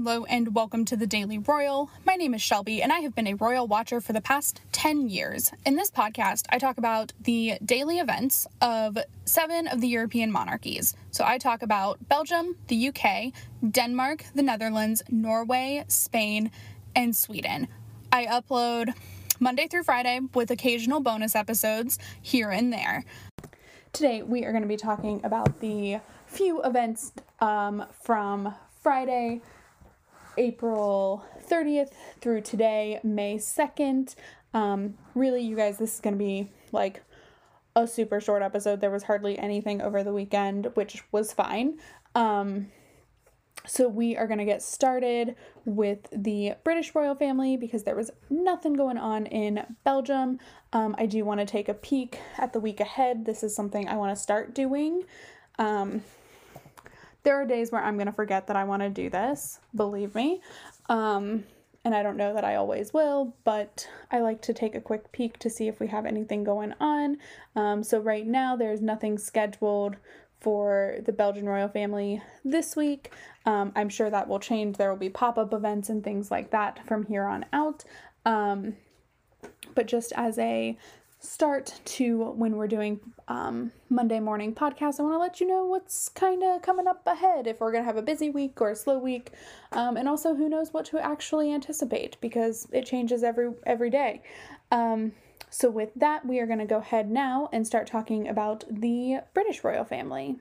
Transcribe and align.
Hello 0.00 0.24
and 0.26 0.54
welcome 0.54 0.84
to 0.84 0.96
the 0.96 1.08
Daily 1.08 1.38
Royal. 1.38 1.90
My 2.06 2.14
name 2.14 2.32
is 2.32 2.40
Shelby 2.40 2.80
and 2.82 2.92
I 2.92 3.00
have 3.00 3.16
been 3.16 3.26
a 3.26 3.34
royal 3.34 3.66
watcher 3.66 4.00
for 4.00 4.12
the 4.12 4.20
past 4.20 4.60
10 4.70 5.08
years. 5.08 5.50
In 5.66 5.74
this 5.74 5.90
podcast, 5.90 6.44
I 6.50 6.58
talk 6.58 6.78
about 6.78 7.12
the 7.20 7.54
daily 7.64 7.98
events 7.98 8.46
of 8.62 8.96
seven 9.24 9.66
of 9.66 9.80
the 9.80 9.88
European 9.88 10.30
monarchies. 10.30 10.94
So 11.10 11.24
I 11.26 11.38
talk 11.38 11.62
about 11.62 11.98
Belgium, 12.08 12.54
the 12.68 12.90
UK, 12.90 13.32
Denmark, 13.68 14.26
the 14.36 14.42
Netherlands, 14.44 15.02
Norway, 15.10 15.84
Spain, 15.88 16.52
and 16.94 17.16
Sweden. 17.16 17.66
I 18.12 18.26
upload 18.26 18.94
Monday 19.40 19.66
through 19.66 19.82
Friday 19.82 20.20
with 20.32 20.52
occasional 20.52 21.00
bonus 21.00 21.34
episodes 21.34 21.98
here 22.22 22.50
and 22.50 22.72
there. 22.72 23.04
Today, 23.92 24.22
we 24.22 24.44
are 24.44 24.52
going 24.52 24.62
to 24.62 24.68
be 24.68 24.76
talking 24.76 25.20
about 25.24 25.58
the 25.58 25.98
few 26.28 26.62
events 26.62 27.10
um, 27.40 27.84
from 28.00 28.54
Friday, 28.80 29.42
April 30.38 31.24
30th 31.50 31.90
through 32.20 32.42
today, 32.42 33.00
May 33.02 33.36
2nd. 33.36 34.14
Um, 34.54 34.94
really, 35.14 35.42
you 35.42 35.56
guys, 35.56 35.78
this 35.78 35.94
is 35.94 36.00
going 36.00 36.14
to 36.14 36.18
be 36.18 36.50
like 36.72 37.02
a 37.76 37.86
super 37.86 38.20
short 38.20 38.42
episode. 38.42 38.80
There 38.80 38.90
was 38.90 39.02
hardly 39.02 39.38
anything 39.38 39.82
over 39.82 40.02
the 40.02 40.12
weekend, 40.12 40.70
which 40.74 41.02
was 41.12 41.32
fine. 41.32 41.78
Um, 42.14 42.68
so, 43.66 43.88
we 43.88 44.16
are 44.16 44.26
going 44.26 44.38
to 44.38 44.44
get 44.44 44.62
started 44.62 45.34
with 45.64 46.08
the 46.12 46.54
British 46.64 46.94
royal 46.94 47.14
family 47.14 47.56
because 47.56 47.82
there 47.82 47.96
was 47.96 48.10
nothing 48.30 48.72
going 48.74 48.96
on 48.96 49.26
in 49.26 49.76
Belgium. 49.84 50.38
Um, 50.72 50.94
I 50.96 51.06
do 51.06 51.24
want 51.24 51.40
to 51.40 51.46
take 51.46 51.68
a 51.68 51.74
peek 51.74 52.18
at 52.38 52.52
the 52.52 52.60
week 52.60 52.80
ahead. 52.80 53.26
This 53.26 53.42
is 53.42 53.54
something 53.54 53.88
I 53.88 53.96
want 53.96 54.16
to 54.16 54.22
start 54.22 54.54
doing. 54.54 55.02
Um, 55.58 56.02
there 57.22 57.40
are 57.40 57.46
days 57.46 57.72
where 57.72 57.82
I'm 57.82 57.94
going 57.96 58.06
to 58.06 58.12
forget 58.12 58.46
that 58.46 58.56
I 58.56 58.64
want 58.64 58.82
to 58.82 58.88
do 58.88 59.10
this, 59.10 59.60
believe 59.74 60.14
me. 60.14 60.40
Um, 60.88 61.44
and 61.84 61.94
I 61.94 62.02
don't 62.02 62.16
know 62.16 62.34
that 62.34 62.44
I 62.44 62.56
always 62.56 62.92
will, 62.92 63.34
but 63.44 63.88
I 64.10 64.20
like 64.20 64.42
to 64.42 64.52
take 64.52 64.74
a 64.74 64.80
quick 64.80 65.12
peek 65.12 65.38
to 65.38 65.50
see 65.50 65.68
if 65.68 65.80
we 65.80 65.86
have 65.88 66.06
anything 66.06 66.44
going 66.44 66.74
on. 66.80 67.18
Um, 67.56 67.82
so, 67.82 67.98
right 68.00 68.26
now, 68.26 68.56
there's 68.56 68.80
nothing 68.80 69.16
scheduled 69.16 69.96
for 70.40 70.98
the 71.04 71.12
Belgian 71.12 71.46
royal 71.46 71.68
family 71.68 72.22
this 72.44 72.76
week. 72.76 73.10
Um, 73.46 73.72
I'm 73.74 73.88
sure 73.88 74.10
that 74.10 74.28
will 74.28 74.38
change. 74.38 74.76
There 74.76 74.90
will 74.90 74.98
be 74.98 75.08
pop 75.08 75.38
up 75.38 75.52
events 75.52 75.88
and 75.88 76.02
things 76.04 76.30
like 76.30 76.50
that 76.50 76.86
from 76.86 77.06
here 77.06 77.24
on 77.24 77.46
out. 77.52 77.84
Um, 78.24 78.76
but 79.74 79.86
just 79.86 80.12
as 80.16 80.38
a 80.38 80.76
start 81.20 81.80
to 81.84 82.30
when 82.30 82.56
we're 82.56 82.68
doing 82.68 83.00
um, 83.26 83.72
Monday 83.88 84.20
morning 84.20 84.54
podcasts, 84.54 85.00
I 85.00 85.02
want 85.02 85.14
to 85.14 85.18
let 85.18 85.40
you 85.40 85.46
know 85.46 85.64
what's 85.64 86.08
kind 86.08 86.42
of 86.42 86.62
coming 86.62 86.86
up 86.86 87.06
ahead 87.06 87.46
if 87.46 87.60
we're 87.60 87.72
going 87.72 87.82
to 87.82 87.86
have 87.86 87.96
a 87.96 88.02
busy 88.02 88.30
week 88.30 88.60
or 88.60 88.70
a 88.70 88.76
slow 88.76 88.98
week, 88.98 89.32
um, 89.72 89.96
and 89.96 90.08
also 90.08 90.34
who 90.34 90.48
knows 90.48 90.72
what 90.72 90.84
to 90.86 91.04
actually 91.04 91.52
anticipate 91.52 92.16
because 92.20 92.68
it 92.72 92.86
changes 92.86 93.22
every 93.22 93.52
every 93.66 93.90
day. 93.90 94.22
Um, 94.70 95.12
so 95.50 95.70
with 95.70 95.90
that, 95.96 96.26
we 96.26 96.40
are 96.40 96.46
going 96.46 96.58
to 96.58 96.66
go 96.66 96.78
ahead 96.78 97.10
now 97.10 97.48
and 97.52 97.66
start 97.66 97.86
talking 97.86 98.28
about 98.28 98.64
the 98.70 99.20
British 99.34 99.64
royal 99.64 99.84
family. 99.84 100.36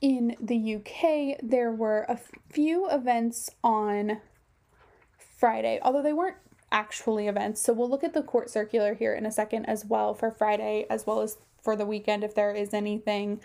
In 0.00 0.36
the 0.40 0.76
UK, 0.76 1.38
there 1.42 1.72
were 1.72 2.06
a 2.08 2.18
few 2.52 2.88
events 2.90 3.50
on 3.64 4.20
Friday, 5.38 5.78
although 5.82 6.02
they 6.02 6.12
weren't 6.12 6.36
actually 6.70 7.26
events. 7.26 7.60
So 7.60 7.72
we'll 7.72 7.90
look 7.90 8.04
at 8.04 8.14
the 8.14 8.22
court 8.22 8.50
circular 8.50 8.94
here 8.94 9.14
in 9.14 9.26
a 9.26 9.32
second 9.32 9.66
as 9.66 9.84
well 9.84 10.14
for 10.14 10.30
Friday, 10.30 10.86
as 10.90 11.06
well 11.06 11.20
as 11.20 11.38
for 11.62 11.74
the 11.74 11.86
weekend 11.86 12.22
if 12.22 12.34
there 12.34 12.52
is 12.52 12.72
anything. 12.72 13.40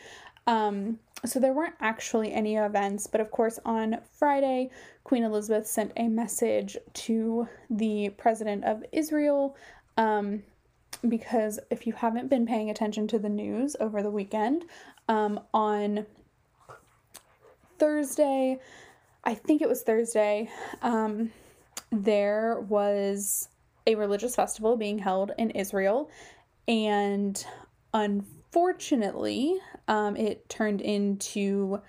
Um, 0.45 0.99
so 1.25 1.39
there 1.39 1.53
weren't 1.53 1.75
actually 1.79 2.33
any 2.33 2.55
events, 2.55 3.07
but 3.07 3.21
of 3.21 3.31
course, 3.31 3.59
on 3.65 3.99
Friday, 4.11 4.69
Queen 5.03 5.23
Elizabeth 5.23 5.67
sent 5.67 5.93
a 5.95 6.07
message 6.07 6.77
to 6.93 7.47
the 7.69 8.09
president 8.17 8.65
of 8.65 8.83
Israel. 8.91 9.55
Um, 9.97 10.43
because 11.07 11.59
if 11.69 11.87
you 11.87 11.93
haven't 11.93 12.29
been 12.29 12.45
paying 12.45 12.69
attention 12.69 13.07
to 13.07 13.19
the 13.19 13.29
news 13.29 13.75
over 13.79 14.03
the 14.03 14.11
weekend, 14.11 14.65
um, 15.09 15.39
on 15.53 16.05
Thursday, 17.77 18.59
I 19.23 19.33
think 19.33 19.61
it 19.61 19.69
was 19.69 19.83
Thursday, 19.83 20.49
um, 20.81 21.31
there 21.91 22.59
was 22.59 23.49
a 23.85 23.95
religious 23.95 24.35
festival 24.35 24.77
being 24.77 24.99
held 24.99 25.31
in 25.37 25.51
Israel, 25.51 26.09
and 26.67 27.45
unfortunately, 27.93 29.57
um, 29.87 30.15
it 30.15 30.47
turned 30.49 30.81
into 30.81 31.81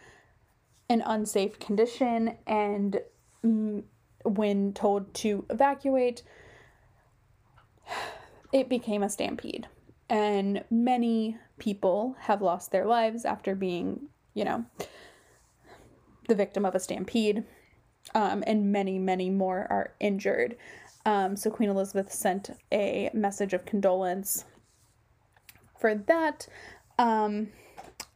an 0.88 1.02
unsafe 1.06 1.58
condition, 1.58 2.36
and 2.46 3.00
mm, 3.44 3.82
when 4.24 4.72
told 4.72 5.12
to 5.14 5.44
evacuate, 5.50 6.22
it 8.52 8.68
became 8.68 9.02
a 9.02 9.08
stampede. 9.08 9.68
And 10.10 10.64
many 10.70 11.38
people 11.58 12.16
have 12.20 12.42
lost 12.42 12.70
their 12.70 12.84
lives 12.84 13.24
after 13.24 13.54
being, 13.54 14.08
you 14.34 14.44
know, 14.44 14.64
the 16.28 16.34
victim 16.34 16.64
of 16.64 16.74
a 16.74 16.80
stampede, 16.80 17.44
um, 18.14 18.44
and 18.46 18.72
many, 18.72 18.98
many 18.98 19.30
more 19.30 19.66
are 19.70 19.94
injured. 20.00 20.56
Um, 21.06 21.36
so 21.36 21.50
Queen 21.50 21.68
Elizabeth 21.68 22.12
sent 22.12 22.50
a 22.72 23.10
message 23.12 23.52
of 23.52 23.66
condolence 23.66 24.44
for 25.78 25.94
that. 25.94 26.46
Um, 26.98 27.48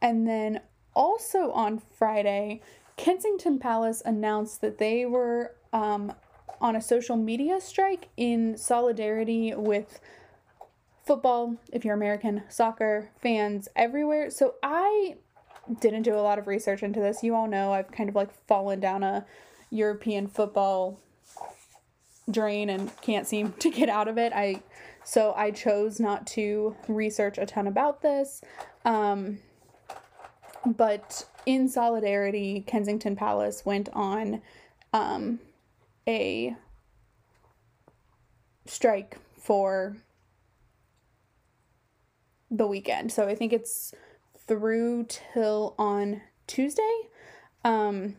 and 0.01 0.27
then 0.27 0.61
also 0.95 1.51
on 1.51 1.81
Friday, 1.97 2.61
Kensington 2.97 3.59
Palace 3.59 4.01
announced 4.05 4.61
that 4.61 4.77
they 4.77 5.05
were 5.05 5.55
um, 5.71 6.13
on 6.59 6.75
a 6.75 6.81
social 6.81 7.15
media 7.15 7.61
strike 7.61 8.09
in 8.17 8.57
solidarity 8.57 9.53
with 9.55 9.99
football, 11.05 11.55
if 11.71 11.85
you're 11.85 11.95
American, 11.95 12.43
soccer 12.49 13.11
fans 13.21 13.67
everywhere. 13.75 14.29
So 14.29 14.55
I 14.61 15.17
didn't 15.79 16.03
do 16.03 16.15
a 16.15 16.21
lot 16.21 16.39
of 16.39 16.47
research 16.47 16.83
into 16.83 16.99
this. 16.99 17.23
You 17.23 17.35
all 17.35 17.47
know 17.47 17.73
I've 17.73 17.91
kind 17.91 18.09
of 18.09 18.15
like 18.15 18.33
fallen 18.47 18.79
down 18.79 19.03
a 19.03 19.25
European 19.69 20.27
football 20.27 20.99
drain 22.29 22.69
and 22.69 22.91
can't 23.01 23.27
seem 23.27 23.53
to 23.59 23.69
get 23.69 23.89
out 23.89 24.07
of 24.07 24.17
it. 24.17 24.33
I 24.33 24.61
so 25.03 25.33
I 25.35 25.51
chose 25.51 25.99
not 25.99 26.27
to 26.27 26.75
research 26.87 27.37
a 27.37 27.45
ton 27.45 27.67
about 27.67 28.01
this. 28.01 28.41
Um, 28.85 29.39
but 30.65 31.25
in 31.45 31.67
solidarity, 31.67 32.63
Kensington 32.67 33.15
Palace 33.15 33.65
went 33.65 33.89
on 33.93 34.41
um, 34.93 35.39
a 36.07 36.55
strike 38.65 39.17
for 39.37 39.97
the 42.51 42.67
weekend. 42.67 43.11
So 43.11 43.27
I 43.27 43.35
think 43.35 43.53
it's 43.53 43.93
through 44.49 45.05
till 45.07 45.75
on 45.79 46.21
Tuesday. 46.47 47.01
Um, 47.63 48.15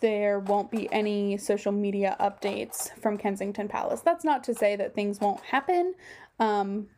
there 0.00 0.38
won't 0.38 0.70
be 0.70 0.92
any 0.92 1.36
social 1.38 1.72
media 1.72 2.16
updates 2.20 2.96
from 3.00 3.18
Kensington 3.18 3.66
Palace. 3.66 4.02
That's 4.02 4.24
not 4.24 4.44
to 4.44 4.54
say 4.54 4.76
that 4.76 4.94
things 4.94 5.20
won't 5.20 5.40
happen. 5.40 5.94
Um, 6.38 6.88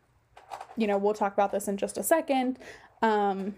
you 0.77 0.87
know, 0.87 0.99
we'll 0.99 1.15
talk 1.15 1.33
about 1.33 1.53
this 1.53 1.69
in 1.69 1.77
just 1.77 1.97
a 1.97 2.03
second. 2.03 2.59
Um, 3.01 3.55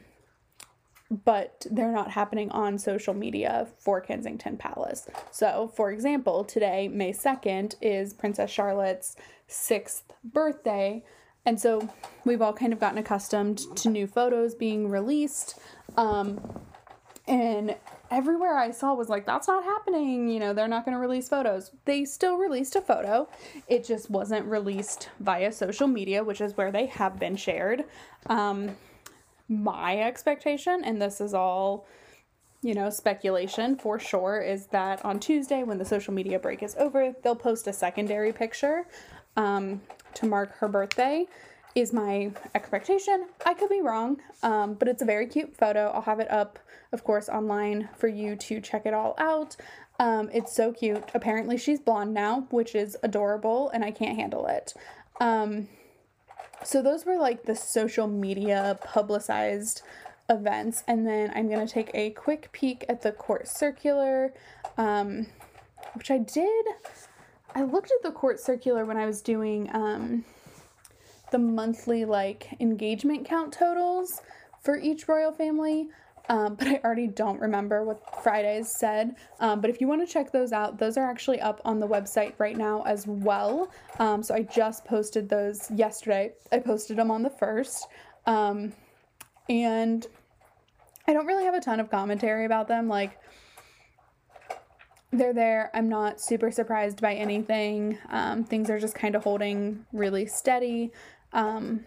but 1.10 1.66
they're 1.70 1.92
not 1.92 2.10
happening 2.10 2.50
on 2.50 2.78
social 2.78 3.14
media 3.14 3.66
for 3.78 4.00
Kensington 4.00 4.58
Palace. 4.58 5.08
So, 5.30 5.72
for 5.74 5.90
example, 5.90 6.44
today, 6.44 6.88
May 6.88 7.12
2nd, 7.12 7.76
is 7.80 8.12
Princess 8.12 8.50
Charlotte's 8.50 9.16
sixth 9.46 10.12
birthday. 10.22 11.02
And 11.44 11.60
so 11.60 11.88
we've 12.24 12.42
all 12.42 12.52
kind 12.52 12.72
of 12.72 12.80
gotten 12.80 12.98
accustomed 12.98 13.58
to 13.76 13.88
new 13.88 14.06
photos 14.06 14.54
being 14.54 14.90
released. 14.90 15.58
Um, 15.96 16.40
and 17.26 17.76
everywhere 18.10 18.56
I 18.56 18.70
saw 18.70 18.94
was 18.94 19.08
like, 19.08 19.26
that's 19.26 19.48
not 19.48 19.64
happening. 19.64 20.28
You 20.28 20.40
know, 20.40 20.52
they're 20.52 20.68
not 20.68 20.84
going 20.84 20.94
to 20.94 21.00
release 21.00 21.28
photos. 21.28 21.70
They 21.84 22.04
still 22.04 22.36
released 22.36 22.76
a 22.76 22.80
photo, 22.80 23.28
it 23.66 23.84
just 23.84 24.10
wasn't 24.10 24.46
released 24.46 25.10
via 25.20 25.52
social 25.52 25.86
media, 25.86 26.24
which 26.24 26.40
is 26.40 26.56
where 26.56 26.72
they 26.72 26.86
have 26.86 27.18
been 27.18 27.36
shared. 27.36 27.84
Um, 28.26 28.76
my 29.48 30.00
expectation, 30.00 30.82
and 30.84 31.00
this 31.00 31.20
is 31.20 31.32
all, 31.32 31.86
you 32.62 32.74
know, 32.74 32.90
speculation 32.90 33.76
for 33.76 33.98
sure, 33.98 34.40
is 34.40 34.66
that 34.66 35.04
on 35.04 35.20
Tuesday, 35.20 35.62
when 35.62 35.78
the 35.78 35.84
social 35.84 36.12
media 36.12 36.38
break 36.38 36.62
is 36.62 36.76
over, 36.76 37.14
they'll 37.22 37.36
post 37.36 37.66
a 37.66 37.72
secondary 37.72 38.32
picture 38.32 38.86
um, 39.36 39.80
to 40.14 40.26
mark 40.26 40.56
her 40.58 40.68
birthday 40.68 41.26
is 41.74 41.92
my 41.92 42.32
expectation. 42.54 43.26
I 43.44 43.54
could 43.54 43.68
be 43.68 43.80
wrong, 43.80 44.18
um, 44.42 44.74
but 44.74 44.88
it's 44.88 45.02
a 45.02 45.04
very 45.04 45.26
cute 45.26 45.56
photo. 45.56 45.90
I'll 45.90 46.02
have 46.02 46.20
it 46.20 46.30
up, 46.30 46.58
of 46.92 47.04
course, 47.04 47.28
online 47.28 47.88
for 47.96 48.08
you 48.08 48.36
to 48.36 48.60
check 48.60 48.86
it 48.86 48.94
all 48.94 49.14
out. 49.18 49.56
Um, 50.00 50.30
it's 50.32 50.54
so 50.54 50.72
cute. 50.72 51.04
Apparently, 51.14 51.56
she's 51.56 51.80
blonde 51.80 52.14
now, 52.14 52.46
which 52.50 52.74
is 52.74 52.96
adorable, 53.02 53.68
and 53.70 53.84
I 53.84 53.90
can't 53.90 54.16
handle 54.16 54.46
it. 54.46 54.74
Um, 55.20 55.68
so, 56.64 56.82
those 56.82 57.04
were 57.04 57.18
like 57.18 57.44
the 57.44 57.54
social 57.54 58.06
media 58.06 58.78
publicized 58.82 59.82
events. 60.28 60.84
And 60.86 61.06
then 61.06 61.32
I'm 61.34 61.48
going 61.48 61.66
to 61.66 61.72
take 61.72 61.90
a 61.94 62.10
quick 62.10 62.50
peek 62.52 62.84
at 62.88 63.02
the 63.02 63.12
court 63.12 63.48
circular, 63.48 64.32
um, 64.76 65.26
which 65.94 66.10
I 66.10 66.18
did. 66.18 66.66
I 67.54 67.62
looked 67.62 67.90
at 67.90 68.02
the 68.02 68.12
court 68.12 68.40
circular 68.40 68.84
when 68.84 68.96
I 68.96 69.06
was 69.06 69.22
doing 69.22 69.68
um, 69.74 70.24
the 71.30 71.38
monthly 71.38 72.04
like 72.04 72.54
engagement 72.60 73.26
count 73.26 73.52
totals 73.52 74.20
for 74.62 74.76
each 74.76 75.08
royal 75.08 75.32
family. 75.32 75.88
Um, 76.28 76.56
but 76.56 76.68
I 76.68 76.80
already 76.84 77.06
don't 77.06 77.40
remember 77.40 77.84
what 77.84 78.22
Fridays 78.22 78.68
said. 78.68 79.16
Um, 79.40 79.60
but 79.60 79.70
if 79.70 79.80
you 79.80 79.88
want 79.88 80.06
to 80.06 80.12
check 80.12 80.30
those 80.30 80.52
out, 80.52 80.78
those 80.78 80.98
are 80.98 81.10
actually 81.10 81.40
up 81.40 81.60
on 81.64 81.80
the 81.80 81.88
website 81.88 82.34
right 82.38 82.56
now 82.56 82.82
as 82.86 83.06
well. 83.06 83.70
Um, 83.98 84.22
so 84.22 84.34
I 84.34 84.42
just 84.42 84.84
posted 84.84 85.28
those 85.28 85.70
yesterday. 85.70 86.32
I 86.52 86.58
posted 86.58 86.98
them 86.98 87.10
on 87.10 87.22
the 87.22 87.30
first. 87.30 87.86
Um, 88.26 88.74
and 89.48 90.06
I 91.06 91.14
don't 91.14 91.24
really 91.24 91.44
have 91.44 91.54
a 91.54 91.60
ton 91.60 91.80
of 91.80 91.90
commentary 91.90 92.44
about 92.44 92.68
them. 92.68 92.88
Like, 92.88 93.18
they're 95.12 95.32
there. 95.32 95.70
I'm 95.74 95.88
not 95.88 96.20
super 96.20 96.50
surprised 96.50 97.00
by 97.00 97.14
anything. 97.14 97.98
Um, 98.10 98.44
things 98.44 98.68
are 98.70 98.78
just 98.78 98.94
kind 98.94 99.14
of 99.14 99.24
holding 99.24 99.86
really 99.92 100.26
steady 100.26 100.92
um, 101.32 101.84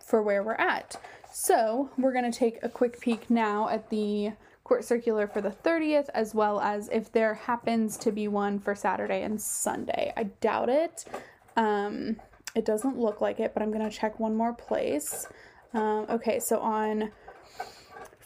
for 0.00 0.22
where 0.22 0.42
we're 0.42 0.54
at. 0.54 0.96
So, 1.32 1.90
we're 1.98 2.12
going 2.12 2.30
to 2.30 2.38
take 2.38 2.58
a 2.62 2.68
quick 2.68 3.00
peek 3.00 3.28
now 3.28 3.68
at 3.68 3.90
the 3.90 4.32
court 4.62 4.84
circular 4.84 5.26
for 5.26 5.40
the 5.40 5.50
30th, 5.50 6.08
as 6.14 6.34
well 6.34 6.60
as 6.60 6.88
if 6.90 7.12
there 7.12 7.34
happens 7.34 7.96
to 7.98 8.12
be 8.12 8.28
one 8.28 8.58
for 8.58 8.74
Saturday 8.74 9.22
and 9.22 9.40
Sunday. 9.40 10.12
I 10.16 10.24
doubt 10.24 10.68
it. 10.68 11.04
Um, 11.56 12.16
it 12.54 12.64
doesn't 12.64 12.98
look 12.98 13.20
like 13.20 13.40
it, 13.40 13.52
but 13.52 13.62
I'm 13.62 13.72
going 13.72 13.88
to 13.88 13.94
check 13.94 14.18
one 14.18 14.36
more 14.36 14.54
place. 14.54 15.26
Um, 15.74 16.06
okay, 16.08 16.38
so 16.38 16.60
on 16.60 17.10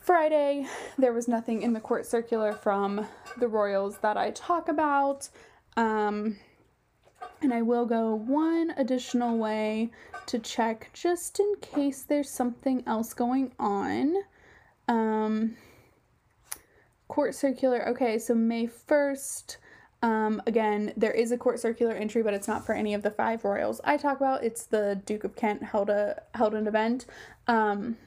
Friday, 0.09 0.67
there 0.97 1.13
was 1.13 1.29
nothing 1.29 1.61
in 1.61 1.75
the 1.75 1.81
court 1.81 2.07
circular 2.07 2.55
from 2.55 3.07
the 3.37 3.47
Royals 3.47 3.99
that 3.99 4.17
I 4.17 4.31
talk 4.31 4.71
about. 4.71 5.29
Um, 5.77 6.39
and 7.43 7.53
I 7.53 7.61
will 7.61 7.85
go 7.85 8.15
one 8.15 8.73
additional 8.79 9.37
way 9.37 9.91
to 10.25 10.39
check 10.39 10.89
just 10.95 11.39
in 11.41 11.57
case 11.61 12.05
there's 12.05 12.31
something 12.31 12.83
else 12.87 13.13
going 13.13 13.53
on. 13.59 14.15
Um, 14.89 15.59
court 17.09 17.35
circular, 17.35 17.87
okay, 17.91 18.19
so 18.19 18.35
May 18.35 18.67
1st. 18.67 19.59
Um, 20.03 20.41
again, 20.47 20.95
there 20.97 21.13
is 21.13 21.33
a 21.33 21.37
court 21.37 21.61
circular 21.61 21.93
entry, 21.93 22.23
but 22.23 22.33
it's 22.33 22.49
not 22.49 22.65
for 22.65 22.75
any 22.75 22.95
of 22.95 23.03
the 23.03 23.11
five 23.11 23.45
royals 23.45 23.79
I 23.85 23.99
talk 23.99 24.17
about. 24.17 24.43
It's 24.43 24.65
the 24.65 25.03
Duke 25.05 25.25
of 25.25 25.37
Kent 25.37 25.63
held 25.63 25.91
a 25.91 26.23
held 26.33 26.55
an 26.55 26.67
event. 26.67 27.05
Um, 27.47 27.99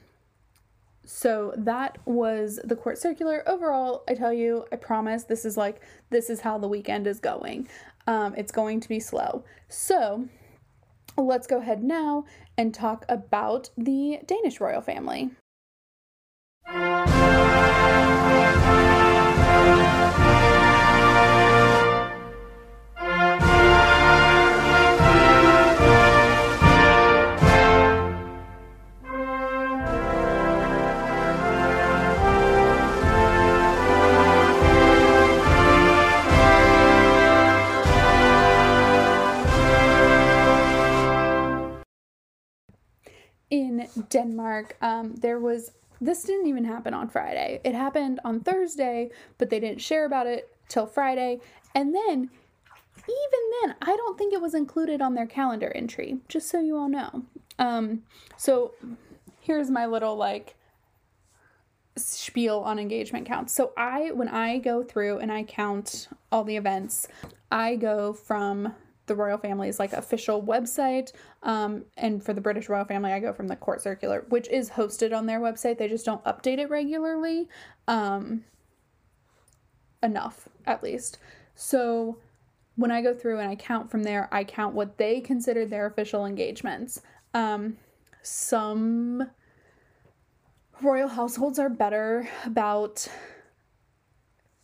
so 1.04 1.52
that 1.56 1.98
was 2.06 2.60
the 2.64 2.76
court 2.76 2.98
circular. 2.98 3.42
Overall, 3.48 4.04
I 4.08 4.14
tell 4.14 4.32
you, 4.32 4.66
I 4.72 4.76
promise 4.76 5.24
this 5.24 5.44
is 5.44 5.56
like 5.56 5.80
this 6.10 6.30
is 6.30 6.40
how 6.40 6.58
the 6.58 6.68
weekend 6.68 7.06
is 7.06 7.18
going. 7.18 7.68
Um, 8.06 8.34
it's 8.36 8.52
going 8.52 8.80
to 8.80 8.88
be 8.88 9.00
slow. 9.00 9.44
So 9.68 10.28
let's 11.16 11.46
go 11.46 11.58
ahead 11.58 11.82
now 11.82 12.24
and 12.56 12.72
talk 12.72 13.04
about 13.08 13.70
the 13.76 14.20
Danish 14.26 14.60
royal 14.60 14.80
family. 14.80 15.30
Denmark, 44.12 44.76
um, 44.82 45.14
there 45.16 45.40
was 45.40 45.72
this 46.00 46.24
didn't 46.24 46.48
even 46.48 46.64
happen 46.64 46.94
on 46.94 47.08
Friday. 47.08 47.60
It 47.62 47.74
happened 47.74 48.18
on 48.24 48.40
Thursday, 48.40 49.10
but 49.38 49.50
they 49.50 49.60
didn't 49.60 49.80
share 49.80 50.04
about 50.04 50.26
it 50.26 50.52
till 50.68 50.84
Friday. 50.84 51.40
And 51.76 51.94
then, 51.94 52.28
even 52.98 53.42
then, 53.62 53.76
I 53.80 53.96
don't 53.96 54.18
think 54.18 54.34
it 54.34 54.40
was 54.40 54.54
included 54.54 55.00
on 55.00 55.14
their 55.14 55.26
calendar 55.26 55.70
entry, 55.74 56.18
just 56.28 56.48
so 56.48 56.58
you 56.58 56.76
all 56.76 56.88
know. 56.88 57.22
Um, 57.58 58.02
so 58.36 58.74
here's 59.40 59.70
my 59.70 59.86
little 59.86 60.16
like 60.16 60.56
spiel 61.96 62.58
on 62.58 62.80
engagement 62.80 63.26
counts. 63.26 63.52
So 63.52 63.72
I 63.76 64.10
when 64.10 64.28
I 64.28 64.58
go 64.58 64.82
through 64.82 65.18
and 65.18 65.30
I 65.30 65.44
count 65.44 66.08
all 66.32 66.42
the 66.42 66.56
events, 66.56 67.06
I 67.50 67.76
go 67.76 68.12
from 68.12 68.74
the 69.06 69.14
royal 69.14 69.38
family's 69.38 69.78
like 69.78 69.92
official 69.92 70.42
website. 70.42 71.12
Um, 71.42 71.84
and 71.96 72.22
for 72.22 72.32
the 72.32 72.40
British 72.40 72.68
royal 72.68 72.84
family, 72.84 73.12
I 73.12 73.20
go 73.20 73.32
from 73.32 73.48
the 73.48 73.56
court 73.56 73.82
circular, 73.82 74.24
which 74.28 74.48
is 74.48 74.70
hosted 74.70 75.16
on 75.16 75.26
their 75.26 75.40
website. 75.40 75.78
They 75.78 75.88
just 75.88 76.04
don't 76.06 76.22
update 76.24 76.58
it 76.58 76.70
regularly. 76.70 77.48
Um, 77.88 78.44
enough, 80.02 80.48
at 80.66 80.82
least. 80.82 81.18
So 81.54 82.18
when 82.76 82.90
I 82.90 83.02
go 83.02 83.14
through 83.14 83.38
and 83.38 83.48
I 83.48 83.56
count 83.56 83.90
from 83.90 84.02
there, 84.02 84.28
I 84.32 84.44
count 84.44 84.74
what 84.74 84.98
they 84.98 85.20
considered 85.20 85.70
their 85.70 85.86
official 85.86 86.26
engagements. 86.26 87.00
Um, 87.34 87.76
some 88.22 89.30
royal 90.80 91.08
households 91.08 91.58
are 91.58 91.68
better 91.68 92.28
about 92.44 93.08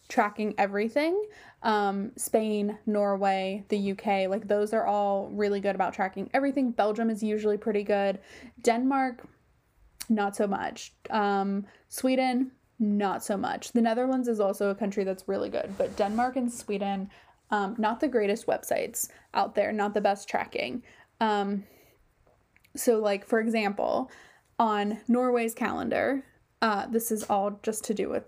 tracking 0.08 0.54
everything 0.58 1.22
um, 1.62 2.12
Spain, 2.16 2.78
Norway, 2.86 3.64
the 3.68 3.92
UK, 3.92 4.28
like 4.28 4.46
those 4.46 4.72
are 4.72 4.86
all 4.86 5.28
really 5.28 5.60
good 5.60 5.74
about 5.74 5.92
tracking 5.92 6.30
everything. 6.32 6.70
Belgium 6.70 7.10
is 7.10 7.22
usually 7.22 7.56
pretty 7.56 7.82
good. 7.82 8.20
Denmark, 8.62 9.26
not 10.08 10.36
so 10.36 10.46
much. 10.46 10.92
Um, 11.10 11.66
Sweden, 11.88 12.52
not 12.78 13.24
so 13.24 13.36
much. 13.36 13.72
The 13.72 13.82
Netherlands 13.82 14.28
is 14.28 14.38
also 14.38 14.70
a 14.70 14.74
country 14.74 15.02
that's 15.02 15.26
really 15.26 15.48
good, 15.48 15.74
but 15.76 15.96
Denmark 15.96 16.36
and 16.36 16.52
Sweden, 16.52 17.10
um, 17.50 17.74
not 17.76 17.98
the 17.98 18.08
greatest 18.08 18.46
websites 18.46 19.08
out 19.34 19.54
there, 19.54 19.72
not 19.72 19.94
the 19.94 20.00
best 20.00 20.28
tracking. 20.28 20.82
Um, 21.20 21.64
so, 22.76 23.00
like, 23.00 23.26
for 23.26 23.40
example, 23.40 24.12
on 24.60 25.00
Norway's 25.08 25.54
calendar, 25.54 26.22
uh, 26.62 26.86
this 26.86 27.10
is 27.10 27.24
all 27.24 27.58
just 27.62 27.84
to 27.84 27.94
do 27.94 28.08
with 28.08 28.24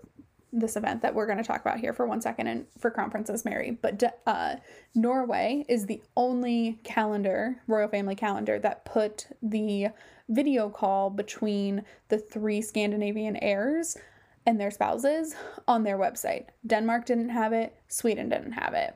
this 0.53 0.75
event 0.75 1.01
that 1.01 1.15
we're 1.15 1.25
going 1.25 1.37
to 1.37 1.43
talk 1.43 1.61
about 1.61 1.79
here 1.79 1.93
for 1.93 2.05
one 2.05 2.21
second 2.21 2.47
and 2.47 2.65
for 2.77 2.91
Crown 2.91 3.09
Princess 3.09 3.45
Mary. 3.45 3.71
But 3.71 4.03
uh, 4.27 4.55
Norway 4.93 5.65
is 5.69 5.85
the 5.85 6.01
only 6.17 6.79
calendar, 6.83 7.61
royal 7.67 7.87
family 7.87 8.15
calendar, 8.15 8.59
that 8.59 8.85
put 8.85 9.27
the 9.41 9.87
video 10.27 10.69
call 10.69 11.09
between 11.09 11.83
the 12.09 12.17
three 12.17 12.61
Scandinavian 12.61 13.37
heirs 13.37 13.97
and 14.45 14.59
their 14.59 14.71
spouses 14.71 15.35
on 15.67 15.83
their 15.83 15.97
website. 15.97 16.47
Denmark 16.65 17.05
didn't 17.05 17.29
have 17.29 17.53
it, 17.53 17.75
Sweden 17.87 18.29
didn't 18.29 18.53
have 18.53 18.73
it. 18.73 18.95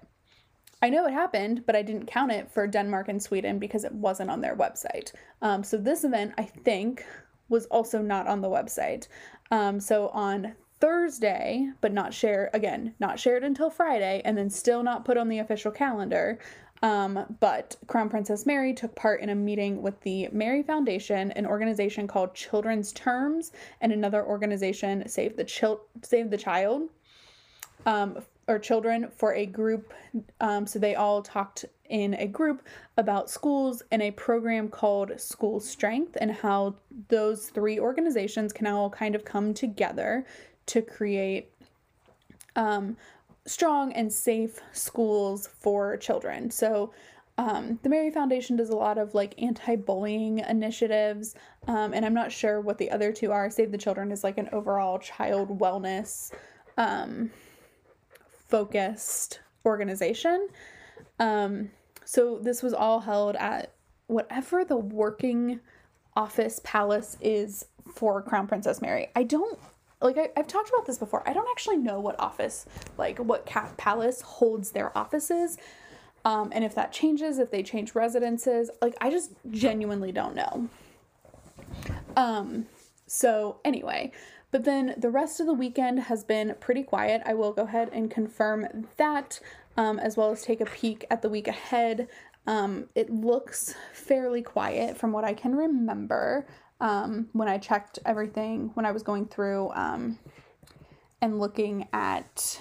I 0.81 0.89
know 0.89 1.05
it 1.07 1.13
happened, 1.13 1.65
but 1.65 1.75
I 1.75 1.81
didn't 1.81 2.07
count 2.07 2.31
it 2.31 2.51
for 2.51 2.67
Denmark 2.67 3.07
and 3.07 3.21
Sweden 3.21 3.59
because 3.59 3.85
it 3.85 3.93
wasn't 3.93 4.29
on 4.29 4.41
their 4.41 4.55
website. 4.55 5.13
Um, 5.41 5.63
so 5.63 5.77
this 5.77 6.03
event, 6.03 6.33
I 6.37 6.43
think, 6.43 7.05
was 7.49 7.65
also 7.67 8.01
not 8.01 8.27
on 8.27 8.41
the 8.41 8.49
website. 8.49 9.07
Um, 9.51 9.79
so 9.79 10.09
on 10.09 10.55
Thursday, 10.79 11.69
but 11.81 11.93
not 11.93 12.13
shared 12.13 12.49
again, 12.53 12.93
not 12.99 13.19
shared 13.19 13.43
until 13.43 13.69
Friday, 13.69 14.21
and 14.25 14.37
then 14.37 14.49
still 14.49 14.83
not 14.83 15.05
put 15.05 15.17
on 15.17 15.29
the 15.29 15.39
official 15.39 15.71
calendar. 15.71 16.39
Um, 16.83 17.37
but 17.39 17.75
Crown 17.87 18.09
Princess 18.09 18.45
Mary 18.45 18.73
took 18.73 18.93
part 18.95 19.21
in 19.21 19.29
a 19.29 19.35
meeting 19.35 19.81
with 19.81 19.99
the 20.01 20.27
Mary 20.31 20.61
Foundation, 20.61 21.31
an 21.31 21.45
organization 21.45 22.07
called 22.07 22.35
Children's 22.35 22.91
Terms, 22.91 23.53
and 23.81 23.91
another 23.91 24.23
organization, 24.23 25.07
Save 25.07 25.37
the 25.37 25.45
Chil- 25.45 25.81
Save 26.03 26.29
the 26.29 26.37
Child, 26.37 26.89
um, 27.85 28.19
or 28.47 28.59
Children, 28.59 29.09
for 29.15 29.33
a 29.33 29.45
group. 29.45 29.93
Um, 30.41 30.67
so 30.67 30.77
they 30.77 30.95
all 30.95 31.21
talked 31.21 31.65
in 31.89 32.13
a 32.15 32.27
group 32.27 32.61
about 32.97 33.29
schools 33.29 33.81
and 33.91 34.01
a 34.01 34.11
program 34.11 34.67
called 34.67 35.19
School 35.19 35.59
Strength, 35.59 36.17
and 36.19 36.31
how 36.31 36.75
those 37.07 37.47
three 37.47 37.79
organizations 37.79 38.51
can 38.51 38.67
all 38.67 38.89
kind 38.89 39.15
of 39.15 39.23
come 39.23 39.53
together 39.53 40.25
to 40.67 40.81
create 40.81 41.51
um, 42.55 42.95
strong 43.45 43.93
and 43.93 44.11
safe 44.11 44.59
schools 44.71 45.47
for 45.59 45.97
children. 45.97 46.49
So, 46.51 46.91
Um, 47.37 47.79
the 47.83 47.89
Mary 47.89 48.11
Foundation 48.11 48.55
does 48.55 48.69
a 48.69 48.75
lot 48.77 48.97
of 48.97 49.13
like 49.13 49.35
anti 49.41 49.75
bullying 49.75 50.39
initiatives, 50.39 51.35
um, 51.67 51.93
and 51.93 52.05
I'm 52.05 52.13
not 52.13 52.31
sure 52.31 52.61
what 52.61 52.77
the 52.77 52.89
other 52.89 53.11
two 53.11 53.33
are. 53.33 53.49
Save 53.49 53.73
the 53.73 53.77
Children 53.77 54.09
is 54.13 54.23
like 54.23 54.37
an 54.37 54.47
overall 54.53 54.99
child 54.99 55.59
wellness 55.59 56.31
um, 56.77 57.29
focused 58.47 59.41
organization. 59.65 60.47
Um, 61.19 61.71
so 62.05 62.39
this 62.39 62.63
was 62.63 62.73
all 62.73 63.01
held 63.01 63.35
at 63.35 63.73
whatever 64.07 64.63
the 64.63 64.77
working 64.77 65.59
office 66.15 66.61
palace 66.63 67.17
is 67.19 67.65
for 67.93 68.21
Crown 68.21 68.47
Princess 68.47 68.81
Mary. 68.81 69.09
I 69.13 69.23
don't 69.23 69.59
like 70.05 70.17
I, 70.17 70.29
have 70.37 70.47
talked 70.47 70.69
about 70.69 70.85
this 70.85 70.97
before. 70.97 71.27
I 71.27 71.33
don't 71.33 71.47
actually 71.49 71.77
know 71.77 71.99
what 71.99 72.19
office, 72.19 72.65
like 72.97 73.17
what 73.17 73.45
cat 73.45 73.75
palace 73.77 74.21
holds 74.21 74.71
their 74.71 74.95
offices. 74.97 75.57
Um, 76.23 76.51
and 76.53 76.63
if 76.63 76.73
that 76.75 76.91
changes, 76.91 77.39
if 77.39 77.51
they 77.51 77.63
change 77.63 77.95
residences, 77.95 78.69
like 78.81 78.95
I 79.01 79.09
just 79.09 79.31
genuinely 79.51 80.11
don't 80.11 80.35
know. 80.35 80.69
Um, 82.15 82.67
so 83.07 83.59
anyway, 83.65 84.11
but 84.51 84.63
then 84.63 84.95
the 84.97 85.09
rest 85.09 85.39
of 85.39 85.47
the 85.47 85.53
weekend 85.53 86.01
has 86.01 86.23
been 86.23 86.55
pretty 86.59 86.83
quiet. 86.83 87.21
I 87.25 87.33
will 87.33 87.51
go 87.51 87.63
ahead 87.63 87.89
and 87.91 88.09
confirm 88.09 88.87
that, 88.97 89.39
um, 89.75 89.99
as 89.99 90.15
well 90.17 90.31
as 90.31 90.43
take 90.43 90.61
a 90.61 90.65
peek 90.65 91.05
at 91.09 91.21
the 91.21 91.29
week 91.29 91.47
ahead. 91.47 92.07
Um, 92.47 92.89
it 92.95 93.09
looks 93.09 93.75
fairly 93.91 94.41
quiet 94.41 94.97
from 94.97 95.11
what 95.11 95.23
I 95.23 95.33
can 95.33 95.55
remember 95.55 96.45
um, 96.79 97.29
when 97.33 97.47
I 97.47 97.57
checked 97.57 97.99
everything 98.05 98.71
when 98.73 98.85
I 98.85 98.91
was 98.91 99.03
going 99.03 99.27
through 99.27 99.71
um, 99.73 100.19
and 101.21 101.39
looking 101.39 101.87
at 101.93 102.59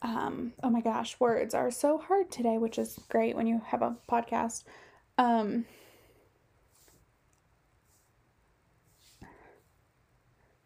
um, 0.00 0.52
oh 0.62 0.70
my 0.70 0.80
gosh, 0.80 1.18
words 1.18 1.54
are 1.54 1.70
so 1.70 1.98
hard 1.98 2.30
today, 2.30 2.56
which 2.56 2.78
is 2.78 3.00
great 3.08 3.34
when 3.34 3.46
you 3.46 3.60
have 3.66 3.82
a 3.82 3.96
podcast. 4.08 4.62
Um, 5.16 5.64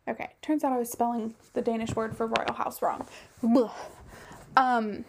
okay, 0.06 0.30
turns 0.42 0.64
out 0.64 0.72
I 0.72 0.78
was 0.78 0.90
spelling 0.90 1.34
the 1.54 1.62
Danish 1.62 1.96
word 1.96 2.14
for 2.16 2.26
royal 2.26 2.52
house 2.52 2.82
wrong. 2.82 3.06
Um, 4.54 5.06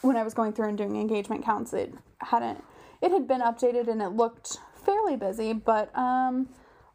when 0.00 0.16
I 0.16 0.24
was 0.24 0.34
going 0.34 0.52
through 0.52 0.68
and 0.68 0.76
doing 0.76 0.96
engagement 0.96 1.44
counts, 1.44 1.72
it 1.72 1.94
hadn't, 2.18 2.62
it 3.04 3.12
had 3.12 3.28
been 3.28 3.42
updated 3.42 3.86
and 3.86 4.00
it 4.00 4.08
looked 4.08 4.56
fairly 4.82 5.14
busy, 5.14 5.52
but 5.52 5.96
um, 5.96 6.48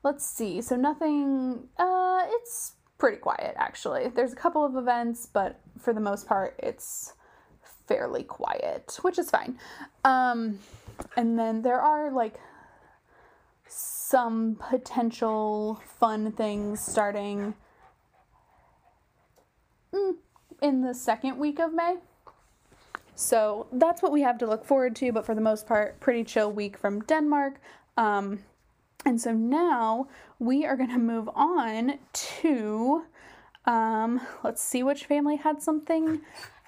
let's 0.04 0.26
see. 0.26 0.60
So 0.60 0.76
nothing, 0.76 1.70
uh, 1.78 2.22
it's 2.30 2.74
pretty 2.98 3.18
quiet 3.18 3.54
actually. 3.58 4.08
There's 4.08 4.34
a 4.34 4.36
couple 4.36 4.66
of 4.66 4.76
events, 4.76 5.28
but 5.32 5.60
for 5.80 5.94
the 5.94 6.00
most 6.00 6.28
part, 6.28 6.56
it's 6.58 7.14
fairly 7.88 8.24
quiet, 8.24 8.98
which 9.04 9.20
is 9.20 9.30
fine. 9.30 9.60
Um, 10.04 10.58
and 11.16 11.38
then 11.38 11.62
there 11.62 11.80
are 11.80 12.12
like 12.12 12.40
some 13.68 14.58
potential 14.60 15.80
fun 16.00 16.32
things 16.32 16.82
starting 16.84 17.54
mm, 19.94 20.16
in 20.60 20.82
the 20.82 20.96
second 20.96 21.38
week 21.38 21.60
of 21.60 21.72
May. 21.72 21.98
So 23.20 23.68
that's 23.74 24.02
what 24.02 24.14
we 24.14 24.22
have 24.22 24.38
to 24.38 24.48
look 24.48 24.64
forward 24.64 24.96
to, 24.96 25.12
but 25.12 25.26
for 25.26 25.36
the 25.36 25.42
most 25.42 25.68
part, 25.68 26.00
pretty 26.00 26.24
chill 26.24 26.54
week 26.54 26.78
from 26.78 27.02
Denmark. 27.02 27.60
Um, 27.98 28.40
and 29.06 29.20
so 29.20 29.34
now 29.34 30.08
we 30.40 30.66
are 30.66 30.78
going 30.78 30.90
to 30.92 30.98
move 30.98 31.30
on 31.36 32.00
to, 32.14 33.04
um, 33.66 34.22
let's 34.42 34.64
see 34.64 34.84
which 34.84 35.04
family 35.06 35.36
had 35.36 35.62
something 35.62 36.22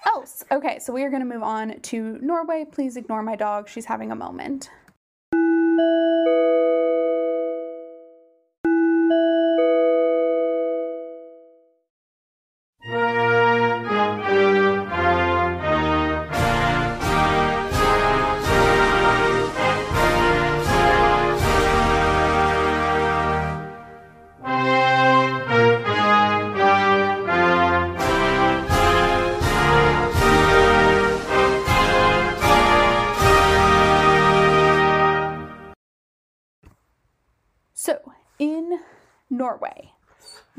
else. 0.04 0.44
Okay, 0.52 0.78
so 0.78 0.92
we 0.92 1.02
are 1.04 1.08
going 1.08 1.26
to 1.26 1.34
move 1.34 1.42
on 1.42 1.80
to 1.80 2.18
Norway. 2.20 2.66
Please 2.70 2.98
ignore 2.98 3.22
my 3.22 3.34
dog, 3.34 3.66
she's 3.66 3.86
having 3.86 4.12
a 4.12 4.16
moment. 4.16 4.68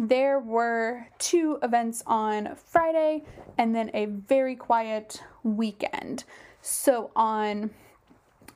There 0.07 0.37
were 0.37 1.07
two 1.17 1.59
events 1.63 2.03
on 2.05 2.57
Friday 2.57 3.23
and 3.57 3.73
then 3.73 3.89
a 3.93 4.07
very 4.07 4.53
quiet 4.53 5.23
weekend. 5.43 6.25
So 6.61 7.11
on 7.15 7.69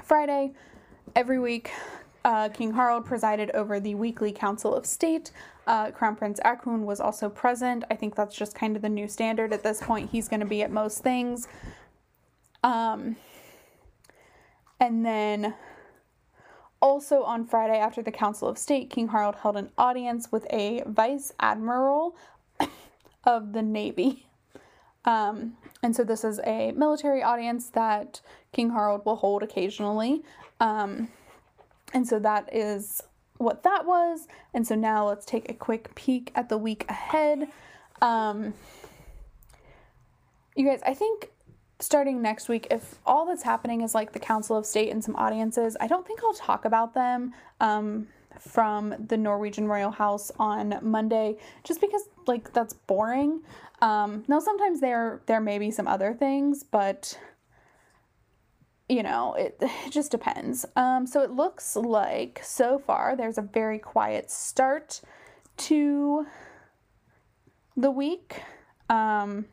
Friday, 0.04 0.52
every 1.16 1.40
week, 1.40 1.72
uh, 2.26 2.50
King 2.50 2.74
Harald 2.74 3.06
presided 3.06 3.50
over 3.52 3.80
the 3.80 3.96
weekly 3.96 4.34
Council 4.34 4.76
of 4.76 4.86
State. 4.86 5.32
Uh, 5.68 5.92
Crown 5.92 6.18
Prince 6.18 6.42
Haakon 6.44 6.86
was 6.86 7.00
also 7.00 7.30
present. 7.30 7.86
I 7.90 7.96
think 7.96 8.16
that's 8.16 8.36
just 8.36 8.54
kind 8.54 8.76
of 8.76 8.82
the 8.82 8.90
new 8.90 9.08
standard 9.08 9.54
at 9.54 9.64
this 9.64 9.82
point. 9.82 10.10
He's 10.10 10.28
going 10.28 10.42
to 10.42 10.46
be 10.46 10.64
at 10.64 10.72
most 10.72 11.02
things. 11.02 11.48
Um, 12.62 13.16
and 14.82 15.06
then 15.06 15.56
also, 16.82 17.24
on 17.24 17.46
Friday, 17.46 17.78
after 17.78 18.02
the 18.02 18.12
Council 18.12 18.48
of 18.48 18.58
State, 18.58 18.90
King 18.90 19.08
Harald 19.08 19.36
held 19.36 19.58
an 19.58 19.72
audience 19.78 20.32
with 20.32 20.46
a 20.52 20.84
vice 20.86 21.34
admiral 21.40 22.16
of 23.24 23.54
the 23.54 23.62
Navy. 23.64 24.28
Um, 25.06 25.58
and 25.82 25.96
so, 25.96 26.04
this 26.04 26.24
is 26.24 26.40
a 26.46 26.72
military 26.74 27.24
audience 27.24 27.70
that 27.70 28.22
King 28.52 28.72
Harald 28.72 29.06
will 29.06 29.16
hold 29.16 29.42
occasionally. 29.42 30.24
Um, 30.60 31.10
and 31.94 32.08
so, 32.08 32.20
that 32.20 32.54
is 32.54 33.02
what 33.38 33.64
that 33.64 33.86
was. 33.86 34.28
And 34.54 34.68
so, 34.68 34.76
now 34.76 35.08
let's 35.08 35.26
take 35.26 35.50
a 35.50 35.54
quick 35.54 35.96
peek 35.96 36.32
at 36.36 36.50
the 36.50 36.58
week 36.60 36.86
ahead. 36.90 37.48
Um, 38.04 38.54
you 40.56 40.66
guys, 40.66 40.82
I 40.86 40.94
think 40.94 41.32
starting 41.80 42.22
next 42.22 42.50
week, 42.50 42.68
if 42.72 42.96
all 43.06 43.26
that's 43.26 43.44
happening 43.44 43.82
is 43.82 43.94
like 43.94 44.14
the 44.14 44.20
Council 44.20 44.58
of 44.58 44.66
State 44.66 44.92
and 44.92 45.04
some 45.04 45.16
audiences, 45.16 45.78
I 45.80 45.88
don't 45.88 46.06
think 46.06 46.22
I'll 46.24 46.34
talk 46.34 46.66
about 46.66 46.94
them 46.94 47.34
um, 47.60 48.08
from 48.40 48.96
the 49.08 49.18
Norwegian 49.18 49.68
Royal 49.68 49.92
House 49.92 50.32
on 50.40 50.80
Monday, 50.82 51.38
just 51.64 51.82
because 51.82 52.04
like 52.26 52.54
that's 52.54 52.74
boring. 52.74 53.42
Um, 53.82 54.24
now 54.28 54.40
sometimes 54.40 54.80
there 54.82 55.22
there 55.28 55.40
may 55.40 55.60
be 55.60 55.72
some 55.72 55.88
other 55.88 56.14
things, 56.14 56.64
but 56.64 57.18
you 58.90 59.04
know 59.04 59.36
it, 59.36 59.58
it 59.62 59.92
just 59.92 60.12
depends. 60.12 60.66
Um, 60.76 61.06
so 61.06 61.22
it 61.22 61.32
looks 61.32 61.76
like 61.76 62.42
so 62.44 62.80
far 62.80 63.16
there's 63.16 63.38
a 63.38 63.44
very 63.44 63.80
quiet 63.80 64.32
start 64.32 65.02
to 65.58 66.26
the 67.76 67.92
week. 67.92 68.42
Um, 68.90 69.46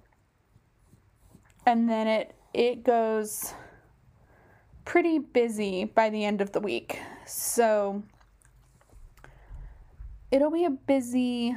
and 1.66 1.88
then 1.88 2.06
it 2.06 2.34
it 2.52 2.84
goes 2.84 3.52
pretty 4.84 5.18
busy 5.18 5.84
by 5.84 6.10
the 6.10 6.24
end 6.24 6.40
of 6.40 6.52
the 6.52 6.60
week. 6.60 6.98
So 7.26 8.02
it'll 10.30 10.50
be 10.50 10.64
a 10.64 10.70
busy 10.70 11.56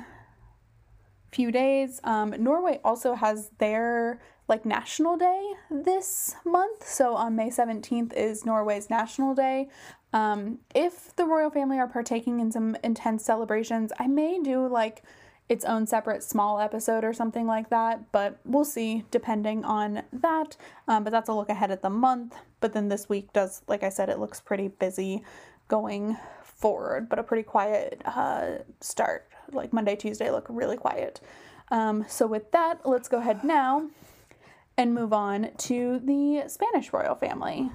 few 1.31 1.51
days. 1.51 1.99
Um, 2.03 2.33
Norway 2.39 2.79
also 2.83 3.13
has 3.13 3.51
their 3.59 4.19
like 4.47 4.65
national 4.65 5.17
day 5.17 5.53
this 5.69 6.35
month. 6.45 6.87
So 6.87 7.15
on 7.15 7.35
May 7.35 7.49
17th 7.49 8.13
is 8.13 8.45
Norway's 8.45 8.89
national 8.89 9.35
day. 9.35 9.67
Um, 10.13 10.59
if 10.73 11.15
the 11.15 11.25
royal 11.25 11.49
family 11.49 11.79
are 11.79 11.87
partaking 11.87 12.39
in 12.39 12.51
some 12.51 12.77
intense 12.83 13.25
celebrations, 13.25 13.91
I 13.99 14.07
may 14.07 14.39
do 14.39 14.67
like 14.67 15.03
its 15.49 15.63
own 15.63 15.87
separate 15.87 16.23
small 16.23 16.59
episode 16.59 17.03
or 17.03 17.13
something 17.13 17.47
like 17.47 17.69
that, 17.69 18.11
but 18.11 18.37
we'll 18.43 18.65
see 18.65 19.05
depending 19.11 19.63
on 19.63 20.03
that. 20.11 20.57
Um, 20.87 21.03
but 21.03 21.11
that's 21.11 21.29
a 21.29 21.33
look 21.33 21.49
ahead 21.49 21.71
at 21.71 21.81
the 21.81 21.89
month. 21.89 22.35
But 22.59 22.73
then 22.73 22.89
this 22.89 23.07
week 23.07 23.31
does, 23.33 23.61
like 23.67 23.83
I 23.83 23.89
said, 23.89 24.09
it 24.09 24.19
looks 24.19 24.41
pretty 24.41 24.67
busy 24.67 25.23
going 25.67 26.17
forward, 26.43 27.07
but 27.07 27.19
a 27.19 27.23
pretty 27.23 27.43
quiet 27.43 28.01
uh, 28.05 28.57
start. 28.81 29.29
Like 29.51 29.71
Monday, 29.71 29.95
Tuesday 29.95 30.29
look 30.31 30.45
really 30.49 30.77
quiet. 30.77 31.21
Um, 31.69 32.05
so 32.09 32.27
with 32.27 32.51
that, 32.51 32.85
let's 32.85 33.07
go 33.07 33.19
ahead 33.19 33.43
now 33.43 33.89
and 34.77 34.93
move 34.93 35.13
on 35.13 35.51
to 35.57 35.99
the 35.99 36.43
Spanish 36.47 36.91
royal 36.91 37.15
family. 37.15 37.71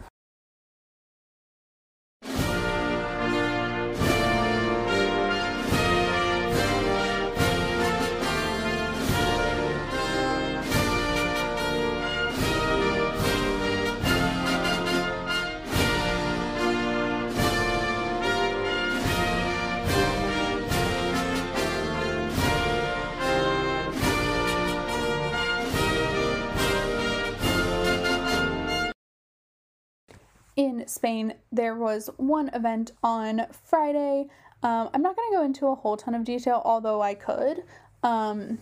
In 30.64 30.86
Spain, 30.86 31.34
there 31.50 31.74
was 31.74 32.10
one 32.16 32.50
event 32.54 32.92
on 33.02 33.46
Friday. 33.64 34.26
Um, 34.62 34.90
I'm 34.94 35.02
not 35.02 35.16
going 35.16 35.30
to 35.32 35.36
go 35.36 35.44
into 35.44 35.66
a 35.68 35.74
whole 35.74 35.96
ton 35.96 36.14
of 36.14 36.24
detail, 36.24 36.62
although 36.64 37.02
I 37.02 37.14
could. 37.14 37.64
Um, 38.02 38.58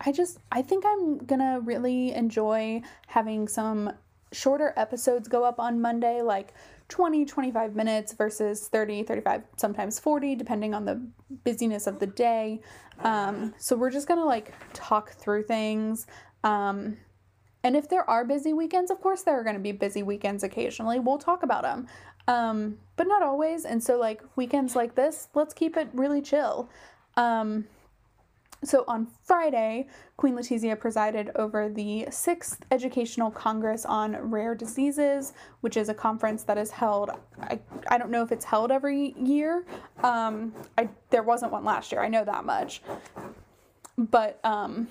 I 0.00 0.12
just, 0.12 0.38
I 0.52 0.62
think 0.62 0.84
I'm 0.86 1.18
going 1.18 1.40
to 1.40 1.60
really 1.62 2.12
enjoy 2.12 2.82
having 3.08 3.48
some 3.48 3.92
shorter 4.32 4.72
episodes 4.76 5.28
go 5.28 5.44
up 5.44 5.58
on 5.60 5.80
Monday, 5.80 6.22
like 6.22 6.54
20, 6.88 7.24
25 7.24 7.74
minutes 7.74 8.12
versus 8.12 8.68
30, 8.68 9.02
35, 9.04 9.42
sometimes 9.56 9.98
40, 9.98 10.34
depending 10.36 10.74
on 10.74 10.84
the 10.84 11.00
busyness 11.44 11.86
of 11.86 11.98
the 11.98 12.06
day. 12.06 12.60
Um, 13.00 13.54
so 13.58 13.76
we're 13.76 13.90
just 13.90 14.08
going 14.08 14.20
to 14.20 14.26
like 14.26 14.52
talk 14.72 15.12
through 15.12 15.44
things. 15.44 16.06
Um, 16.44 16.96
and 17.66 17.74
if 17.74 17.88
there 17.88 18.08
are 18.08 18.24
busy 18.24 18.52
weekends, 18.52 18.92
of 18.92 19.00
course, 19.00 19.22
there 19.22 19.34
are 19.40 19.42
going 19.42 19.56
to 19.56 19.60
be 19.60 19.72
busy 19.72 20.04
weekends 20.04 20.44
occasionally. 20.44 21.00
We'll 21.00 21.18
talk 21.18 21.42
about 21.42 21.62
them, 21.62 21.88
um, 22.28 22.78
but 22.94 23.08
not 23.08 23.24
always. 23.24 23.64
And 23.64 23.82
so, 23.82 23.98
like, 23.98 24.22
weekends 24.36 24.76
like 24.76 24.94
this, 24.94 25.26
let's 25.34 25.52
keep 25.52 25.76
it 25.76 25.88
really 25.92 26.22
chill. 26.22 26.70
Um, 27.16 27.64
so 28.62 28.84
on 28.86 29.08
Friday, 29.24 29.88
Queen 30.16 30.36
Letizia 30.36 30.78
presided 30.78 31.32
over 31.34 31.68
the 31.68 32.06
sixth 32.08 32.64
Educational 32.70 33.32
Congress 33.32 33.84
on 33.84 34.14
Rare 34.30 34.54
Diseases, 34.54 35.32
which 35.60 35.76
is 35.76 35.88
a 35.88 35.94
conference 35.94 36.44
that 36.44 36.58
is 36.58 36.70
held. 36.70 37.10
I, 37.40 37.58
I 37.88 37.98
don't 37.98 38.12
know 38.12 38.22
if 38.22 38.30
it's 38.30 38.44
held 38.44 38.70
every 38.70 39.12
year. 39.20 39.66
Um, 40.04 40.54
I 40.78 40.88
there 41.10 41.24
wasn't 41.24 41.50
one 41.50 41.64
last 41.64 41.90
year. 41.90 42.00
I 42.00 42.06
know 42.06 42.24
that 42.24 42.44
much, 42.44 42.80
but 43.98 44.38
um, 44.44 44.86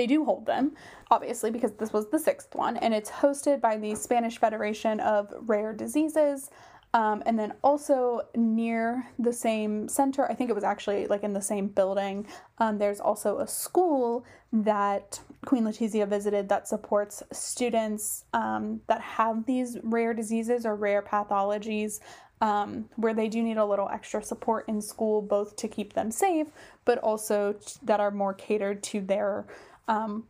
they 0.00 0.06
do 0.06 0.24
hold 0.24 0.46
them, 0.46 0.72
obviously, 1.10 1.50
because 1.50 1.72
this 1.72 1.92
was 1.92 2.08
the 2.08 2.18
sixth 2.18 2.54
one, 2.54 2.78
and 2.78 2.94
it's 2.94 3.10
hosted 3.10 3.60
by 3.60 3.76
the 3.76 3.94
Spanish 3.94 4.38
Federation 4.38 4.98
of 4.98 5.30
Rare 5.40 5.74
Diseases. 5.74 6.48
Um, 6.94 7.22
and 7.26 7.38
then 7.38 7.52
also 7.62 8.22
near 8.34 9.06
the 9.18 9.32
same 9.32 9.88
center, 9.88 10.24
I 10.30 10.34
think 10.34 10.48
it 10.48 10.54
was 10.54 10.64
actually 10.64 11.06
like 11.06 11.22
in 11.22 11.34
the 11.34 11.42
same 11.42 11.68
building, 11.68 12.26
um, 12.56 12.78
there's 12.78 12.98
also 12.98 13.40
a 13.40 13.46
school 13.46 14.24
that 14.54 15.20
Queen 15.44 15.64
Letizia 15.64 16.08
visited 16.08 16.48
that 16.48 16.66
supports 16.66 17.22
students 17.30 18.24
um, 18.32 18.80
that 18.86 19.02
have 19.02 19.44
these 19.44 19.76
rare 19.82 20.14
diseases 20.14 20.64
or 20.64 20.74
rare 20.74 21.02
pathologies. 21.02 22.00
Um, 22.42 22.88
where 22.96 23.12
they 23.12 23.28
do 23.28 23.42
need 23.42 23.58
a 23.58 23.66
little 23.66 23.90
extra 23.90 24.22
support 24.22 24.66
in 24.66 24.80
school, 24.80 25.20
both 25.20 25.56
to 25.56 25.68
keep 25.68 25.92
them 25.92 26.10
safe, 26.10 26.46
but 26.86 26.96
also 26.96 27.54
that 27.82 28.00
are 28.00 28.10
more 28.10 28.32
catered 28.32 28.82
to 28.84 29.02
their 29.02 29.44
um, 29.88 30.24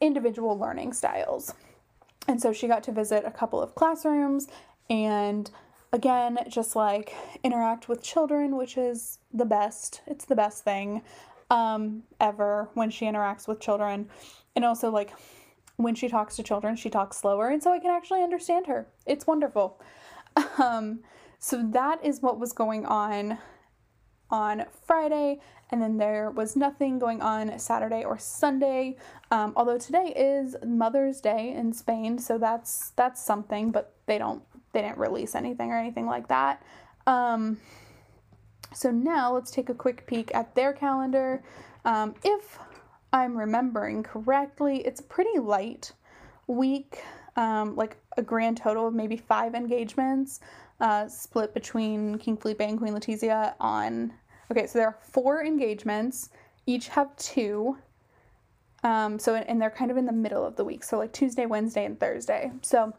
individual 0.00 0.58
learning 0.58 0.92
styles. 0.92 1.54
And 2.28 2.40
so 2.40 2.52
she 2.52 2.66
got 2.66 2.82
to 2.84 2.92
visit 2.92 3.24
a 3.24 3.30
couple 3.30 3.62
of 3.62 3.74
classrooms 3.74 4.48
and 4.90 5.50
again, 5.92 6.38
just 6.48 6.76
like 6.76 7.14
interact 7.42 7.88
with 7.88 8.02
children, 8.02 8.56
which 8.56 8.76
is 8.76 9.18
the 9.32 9.44
best. 9.44 10.02
It's 10.06 10.24
the 10.24 10.36
best 10.36 10.64
thing 10.64 11.02
um, 11.50 12.02
ever 12.20 12.68
when 12.74 12.90
she 12.90 13.06
interacts 13.06 13.48
with 13.48 13.60
children. 13.60 14.08
And 14.54 14.64
also, 14.64 14.90
like, 14.90 15.12
when 15.76 15.94
she 15.94 16.08
talks 16.08 16.36
to 16.36 16.42
children, 16.42 16.76
she 16.76 16.88
talks 16.88 17.18
slower, 17.18 17.48
and 17.48 17.62
so 17.62 17.72
I 17.72 17.78
can 17.78 17.90
actually 17.90 18.22
understand 18.22 18.66
her. 18.66 18.88
It's 19.04 19.26
wonderful. 19.26 19.80
Um, 20.58 21.00
so 21.38 21.62
that 21.72 22.04
is 22.04 22.20
what 22.20 22.38
was 22.38 22.52
going 22.52 22.86
on 22.86 23.38
on 24.30 24.64
Friday, 24.86 25.40
and 25.70 25.82
then 25.82 25.96
there 25.96 26.30
was 26.30 26.56
nothing 26.56 26.98
going 26.98 27.20
on 27.20 27.58
Saturday 27.58 28.04
or 28.04 28.18
Sunday. 28.18 28.96
Um, 29.30 29.52
although 29.56 29.78
today 29.78 30.12
is 30.16 30.56
Mother's 30.64 31.20
Day 31.20 31.54
in 31.54 31.72
Spain, 31.72 32.18
so 32.18 32.38
that's 32.38 32.90
that's 32.90 33.22
something, 33.24 33.70
but 33.70 33.94
they 34.06 34.18
don't 34.18 34.42
they 34.72 34.82
didn't 34.82 34.98
release 34.98 35.34
anything 35.34 35.70
or 35.70 35.78
anything 35.78 36.06
like 36.06 36.28
that. 36.28 36.62
Um, 37.06 37.58
so 38.72 38.90
now 38.90 39.32
let's 39.32 39.50
take 39.50 39.68
a 39.68 39.74
quick 39.74 40.06
peek 40.06 40.34
at 40.34 40.54
their 40.54 40.72
calendar. 40.72 41.42
Um, 41.84 42.14
if 42.24 42.58
I'm 43.12 43.36
remembering 43.36 44.02
correctly, 44.02 44.78
it's 44.78 45.00
a 45.00 45.04
pretty 45.04 45.38
light 45.38 45.92
week, 46.46 47.02
um, 47.36 47.74
like 47.76 47.96
a 48.16 48.22
grand 48.22 48.56
total 48.58 48.86
of 48.86 48.94
maybe 48.94 49.16
five 49.16 49.54
engagements, 49.54 50.40
uh, 50.80 51.08
split 51.08 51.54
between 51.54 52.18
King 52.18 52.36
Felipe 52.36 52.60
and 52.60 52.78
Queen 52.78 52.92
Letizia 52.92 53.54
on. 53.58 54.12
Okay, 54.50 54.66
so 54.66 54.78
there 54.78 54.88
are 54.88 54.98
four 55.00 55.44
engagements, 55.44 56.30
each 56.66 56.88
have 56.88 57.14
two. 57.16 57.76
Um, 58.84 59.18
so, 59.18 59.34
and 59.34 59.60
they're 59.60 59.70
kind 59.70 59.90
of 59.90 59.96
in 59.96 60.06
the 60.06 60.12
middle 60.12 60.44
of 60.44 60.56
the 60.56 60.64
week, 60.64 60.84
so 60.84 60.98
like 60.98 61.12
Tuesday, 61.12 61.46
Wednesday, 61.46 61.84
and 61.84 61.98
Thursday. 61.98 62.52
So, 62.62 62.92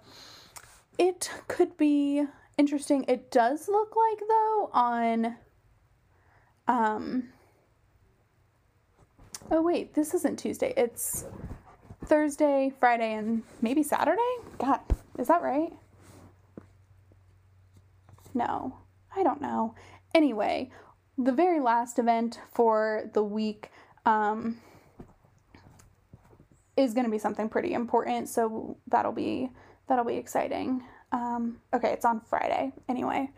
it 0.97 1.29
could 1.47 1.77
be 1.77 2.25
interesting. 2.57 3.05
It 3.07 3.31
does 3.31 3.67
look 3.67 3.95
like 3.95 4.19
though 4.27 4.69
on 4.73 5.37
um 6.67 7.29
Oh 9.49 9.61
wait, 9.61 9.93
this 9.93 10.13
isn't 10.13 10.37
Tuesday. 10.37 10.73
It's 10.75 11.23
Thursday, 12.05 12.73
Friday, 12.79 13.13
and 13.13 13.43
maybe 13.61 13.81
Saturday? 13.81 14.19
God, 14.59 14.81
is 15.17 15.27
that 15.27 15.41
right? 15.41 15.71
No, 18.33 18.75
I 19.15 19.23
don't 19.23 19.41
know. 19.41 19.73
Anyway, 20.13 20.69
the 21.17 21.31
very 21.31 21.59
last 21.59 21.99
event 21.99 22.39
for 22.53 23.09
the 23.13 23.23
week 23.23 23.71
um, 24.05 24.57
is 26.75 26.93
going 26.93 27.05
to 27.05 27.11
be 27.11 27.17
something 27.17 27.49
pretty 27.49 27.73
important, 27.73 28.29
so 28.29 28.77
that'll 28.87 29.11
be 29.11 29.49
That'll 29.87 30.05
be 30.05 30.17
exciting. 30.17 30.83
Um, 31.11 31.57
okay, 31.73 31.93
it's 31.93 32.05
on 32.05 32.19
Friday 32.19 32.73
anyway. 32.89 33.29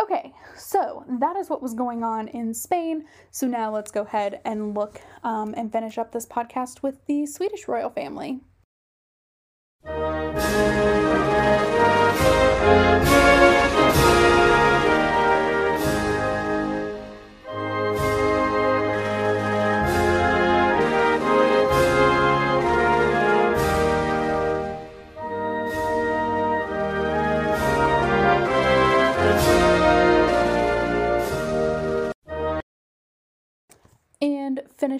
Okay, 0.00 0.34
so 0.56 1.04
that 1.08 1.36
is 1.36 1.48
what 1.48 1.62
was 1.62 1.72
going 1.72 2.02
on 2.02 2.28
in 2.28 2.52
Spain. 2.52 3.06
So 3.30 3.46
now 3.46 3.72
let's 3.72 3.90
go 3.90 4.02
ahead 4.02 4.40
and 4.44 4.74
look 4.74 5.00
um, 5.22 5.54
and 5.56 5.72
finish 5.72 5.98
up 5.98 6.12
this 6.12 6.26
podcast 6.26 6.82
with 6.82 7.04
the 7.06 7.26
Swedish 7.26 7.68
royal 7.68 7.90
family. 7.90 8.40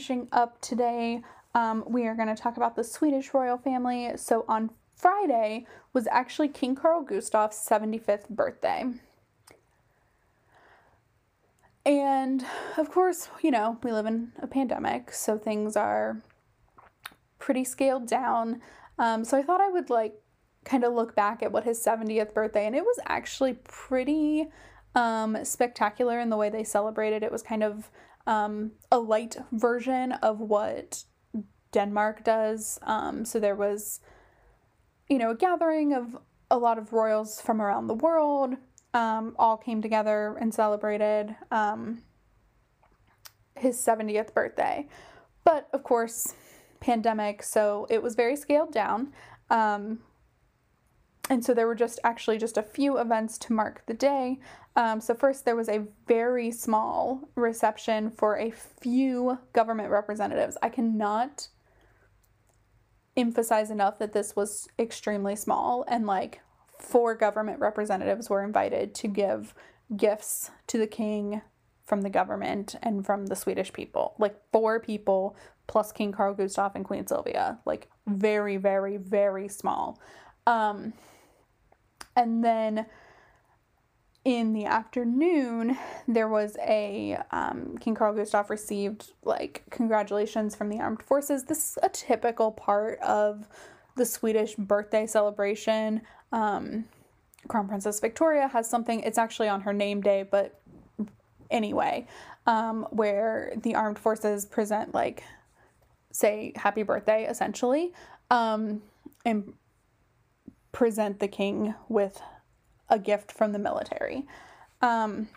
Finishing 0.05 0.29
up 0.33 0.61
today, 0.61 1.23
um, 1.55 1.83
we 1.87 2.07
are 2.07 2.15
going 2.15 2.29
to 2.29 2.35
talk 2.35 2.59
about 2.59 2.77
the 2.77 2.85
Swedish 2.85 3.33
royal 3.33 3.57
family. 3.57 4.11
So 4.17 4.45
on 4.49 4.71
Friday 4.95 5.67
was 5.95 6.07
actually 6.09 6.49
King 6.49 6.75
Carl 6.75 7.03
Gustaf's 7.03 7.67
75th 7.67 8.29
birthday. 8.29 8.85
And 11.87 12.45
of 12.77 12.91
course, 12.91 13.31
you 13.43 13.51
know, 13.51 13.79
we 13.83 13.93
live 13.93 14.05
in 14.05 14.33
a 14.41 14.47
pandemic, 14.47 15.11
so 15.13 15.39
things 15.39 15.75
are 15.75 16.21
pretty 17.39 17.65
scaled 17.65 18.07
down. 18.07 18.61
Um, 18.99 19.25
so 19.25 19.39
I 19.39 19.43
thought 19.43 19.63
I 19.63 19.71
would 19.71 19.89
like 19.89 20.21
kind 20.65 20.85
of 20.85 20.93
look 20.93 21.15
back 21.15 21.43
at 21.43 21.51
what 21.51 21.65
his 21.65 21.83
70th 21.83 22.35
birthday, 22.35 22.67
and 22.67 22.77
it 22.77 22.85
was 22.85 23.01
actually 23.07 23.55
pretty 23.65 24.49
um, 24.95 25.39
spectacular 25.45 26.21
in 26.21 26.29
the 26.29 26.37
way 26.37 26.51
they 26.51 26.65
celebrated. 26.65 27.23
It 27.23 27.33
was 27.33 27.43
kind 27.43 27.63
of 27.63 27.91
um, 28.27 28.73
a 28.91 28.99
light 28.99 29.37
version 29.53 30.13
of 30.13 30.41
what 30.41 31.05
Denmark 31.73 32.25
does. 32.25 32.79
Um, 32.83 33.25
so 33.25 33.39
there 33.41 33.57
was, 33.57 34.01
you 35.09 35.19
know, 35.19 35.31
a 35.31 35.37
gathering 35.37 35.93
of 35.93 36.17
a 36.51 36.59
lot 36.59 36.79
of 36.79 36.93
royals 36.93 37.41
from 37.41 37.61
around 37.61 37.87
the 37.87 37.95
world, 37.95 38.55
um, 38.93 39.35
all 39.39 39.57
came 39.57 39.83
together 39.83 40.37
and 40.41 40.55
celebrated 40.55 41.35
um, 41.51 42.03
his 43.57 43.77
70th 43.77 44.33
birthday. 44.33 44.89
But 45.43 45.69
of 45.73 45.83
course, 45.83 46.35
pandemic, 46.81 47.43
so 47.43 47.87
it 47.91 48.03
was 48.03 48.15
very 48.15 48.37
scaled 48.37 48.73
down. 48.73 49.13
Um, 49.51 50.01
and 51.29 51.45
so 51.45 51.55
there 51.55 51.67
were 51.67 51.75
just 51.75 51.99
actually 52.05 52.39
just 52.39 52.57
a 52.57 52.63
few 52.63 52.99
events 52.99 53.39
to 53.39 53.53
mark 53.53 53.85
the 53.87 53.95
day. 53.95 54.39
Um, 54.77 55.01
so 55.01 55.15
first 55.15 55.45
there 55.45 55.57
was 55.57 55.69
a 55.69 55.87
very 56.07 56.51
small 56.51 57.29
reception 57.37 58.11
for 58.11 58.39
a 58.39 58.51
few 58.51 59.39
government 59.53 59.91
representatives. 59.91 60.57
I 60.63 60.69
cannot 60.69 61.49
emphasize 63.17 63.71
enough 63.71 63.99
that 64.01 64.13
this 64.13 64.35
was 64.35 64.69
extremely 64.79 65.37
small 65.37 65.85
and 65.87 66.07
like 66.07 66.41
four 66.81 67.15
government 67.15 67.61
representatives 67.61 68.29
were 68.29 68.43
invited 68.43 68.95
to 68.97 69.09
give 69.09 69.55
gifts 69.97 70.51
to 70.67 70.79
the 70.79 70.89
king 70.89 71.41
from 71.87 72.01
the 72.01 72.11
government 72.11 72.75
and 72.83 73.07
from 73.07 73.27
the 73.27 73.37
Swedish 73.37 73.73
people. 73.73 74.15
Like 74.19 74.35
four 74.53 74.81
people 74.81 75.37
plus 75.69 75.93
King 75.93 76.11
Carl 76.11 76.35
Gustaf 76.35 76.75
and 76.75 76.85
Queen 76.85 77.07
Sylvia. 77.07 77.61
Like 77.65 77.89
very, 78.07 78.57
very, 78.57 78.97
very 78.97 79.49
small. 79.49 80.01
Um, 80.47 80.95
And 82.17 82.45
then 82.45 82.87
in 84.25 84.55
the 84.55 84.65
afternoon, 84.65 85.77
there 86.09 86.29
was 86.29 86.57
a 86.67 87.19
um, 87.31 87.77
King 87.79 87.95
Carl 87.95 88.15
Gustaf 88.15 88.49
received 88.49 89.13
like 89.23 89.65
congratulations 89.71 90.57
from 90.57 90.71
the 90.71 90.81
armed 90.81 91.03
forces. 91.03 91.45
This 91.45 91.73
is 91.73 91.79
a 91.83 91.89
typical 91.91 92.51
part 92.51 92.99
of 93.01 93.47
the 93.97 94.07
Swedish 94.07 94.55
birthday 94.55 95.07
celebration. 95.07 96.01
Um, 96.33 96.87
Crown 97.49 97.69
Princess 97.69 98.01
Victoria 98.01 98.49
has 98.49 98.69
something, 98.69 99.01
it's 99.01 99.19
actually 99.19 99.49
on 99.49 99.61
her 99.61 99.73
name 99.73 100.01
day, 100.01 100.23
but 100.23 100.59
anyway, 101.51 102.07
um, 102.47 102.87
where 102.91 103.53
the 103.57 103.75
armed 103.75 103.99
forces 103.99 104.47
present, 104.47 104.95
like, 104.95 105.23
say, 106.11 106.53
happy 106.57 106.83
birthday, 106.83 107.27
essentially, 107.27 107.93
um, 108.31 108.83
and 109.27 109.53
present 110.73 111.21
the 111.21 111.29
king 111.29 111.75
with 111.89 112.21
a 112.89 112.99
gift 112.99 113.33
from 113.33 113.53
the 113.53 113.59
military. 113.59 114.27
Um, 114.83 115.29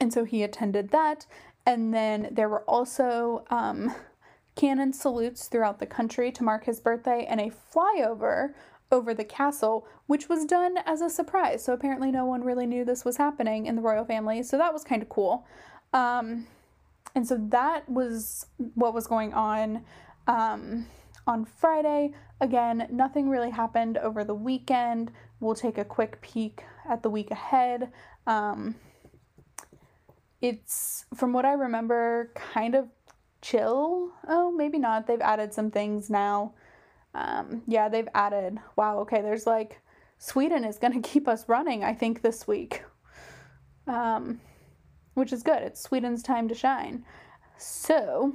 and 0.00 0.12
so 0.12 0.24
he 0.24 0.42
attended 0.42 0.90
that. 0.90 1.26
And 1.64 1.92
then 1.92 2.28
there 2.30 2.48
were 2.48 2.62
also 2.62 3.44
um, 3.50 3.94
cannon 4.54 4.92
salutes 4.92 5.48
throughout 5.48 5.78
the 5.78 5.86
country 5.86 6.30
to 6.32 6.44
mark 6.44 6.64
his 6.64 6.80
birthday 6.80 7.26
and 7.28 7.40
a 7.40 7.50
flyover 7.74 8.54
over 8.92 9.12
the 9.12 9.24
castle, 9.24 9.86
which 10.06 10.28
was 10.28 10.44
done 10.44 10.78
as 10.86 11.00
a 11.00 11.10
surprise. 11.10 11.64
So 11.64 11.72
apparently, 11.72 12.12
no 12.12 12.24
one 12.24 12.44
really 12.44 12.66
knew 12.66 12.84
this 12.84 13.04
was 13.04 13.16
happening 13.16 13.66
in 13.66 13.74
the 13.74 13.82
royal 13.82 14.04
family. 14.04 14.42
So 14.42 14.56
that 14.58 14.72
was 14.72 14.84
kind 14.84 15.02
of 15.02 15.08
cool. 15.08 15.46
Um, 15.92 16.46
and 17.14 17.26
so 17.26 17.36
that 17.48 17.88
was 17.88 18.46
what 18.74 18.94
was 18.94 19.06
going 19.06 19.32
on 19.34 19.84
um, 20.26 20.86
on 21.26 21.44
Friday. 21.44 22.12
Again, 22.40 22.86
nothing 22.90 23.28
really 23.28 23.50
happened 23.50 23.98
over 23.98 24.24
the 24.24 24.34
weekend. 24.34 25.10
We'll 25.40 25.54
take 25.54 25.78
a 25.78 25.84
quick 25.84 26.20
peek 26.20 26.64
at 26.88 27.02
the 27.02 27.10
week 27.10 27.30
ahead. 27.30 27.92
Um, 28.26 28.76
it's, 30.40 31.06
from 31.14 31.32
what 31.32 31.44
I 31.44 31.52
remember, 31.52 32.32
kind 32.34 32.74
of 32.74 32.88
chill. 33.42 34.12
Oh, 34.28 34.50
maybe 34.50 34.78
not. 34.78 35.06
They've 35.06 35.20
added 35.20 35.52
some 35.54 35.70
things 35.70 36.10
now. 36.10 36.54
Um, 37.14 37.62
yeah, 37.66 37.88
they've 37.88 38.08
added, 38.14 38.58
wow, 38.76 38.98
okay, 39.00 39.22
there's 39.22 39.46
like, 39.46 39.80
Sweden 40.18 40.64
is 40.64 40.78
going 40.78 40.92
to 41.00 41.08
keep 41.08 41.26
us 41.26 41.48
running, 41.48 41.82
I 41.82 41.94
think, 41.94 42.22
this 42.22 42.46
week. 42.46 42.82
Um, 43.86 44.40
which 45.14 45.32
is 45.32 45.42
good. 45.42 45.62
It's 45.62 45.80
Sweden's 45.80 46.22
time 46.22 46.46
to 46.48 46.54
shine. 46.54 47.04
So, 47.56 48.34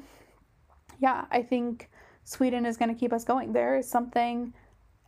yeah, 1.00 1.26
I 1.30 1.44
think 1.44 1.91
Sweden 2.24 2.66
is 2.66 2.78
going 2.78 2.94
to 2.94 3.00
keep 3.00 3.14
us 3.14 3.24
going. 3.24 3.54
There 3.54 3.78
is 3.78 3.90
something 3.90 4.54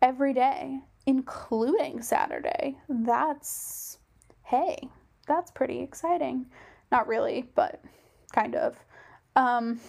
every 0.01 0.33
day, 0.33 0.79
including 1.05 2.01
Saturday. 2.01 2.77
That's, 2.89 3.99
hey, 4.43 4.89
that's 5.27 5.51
pretty 5.51 5.79
exciting. 5.79 6.45
Not 6.91 7.07
really, 7.07 7.49
but 7.55 7.81
kind 8.33 8.55
of. 8.55 8.77
Um, 9.35 9.79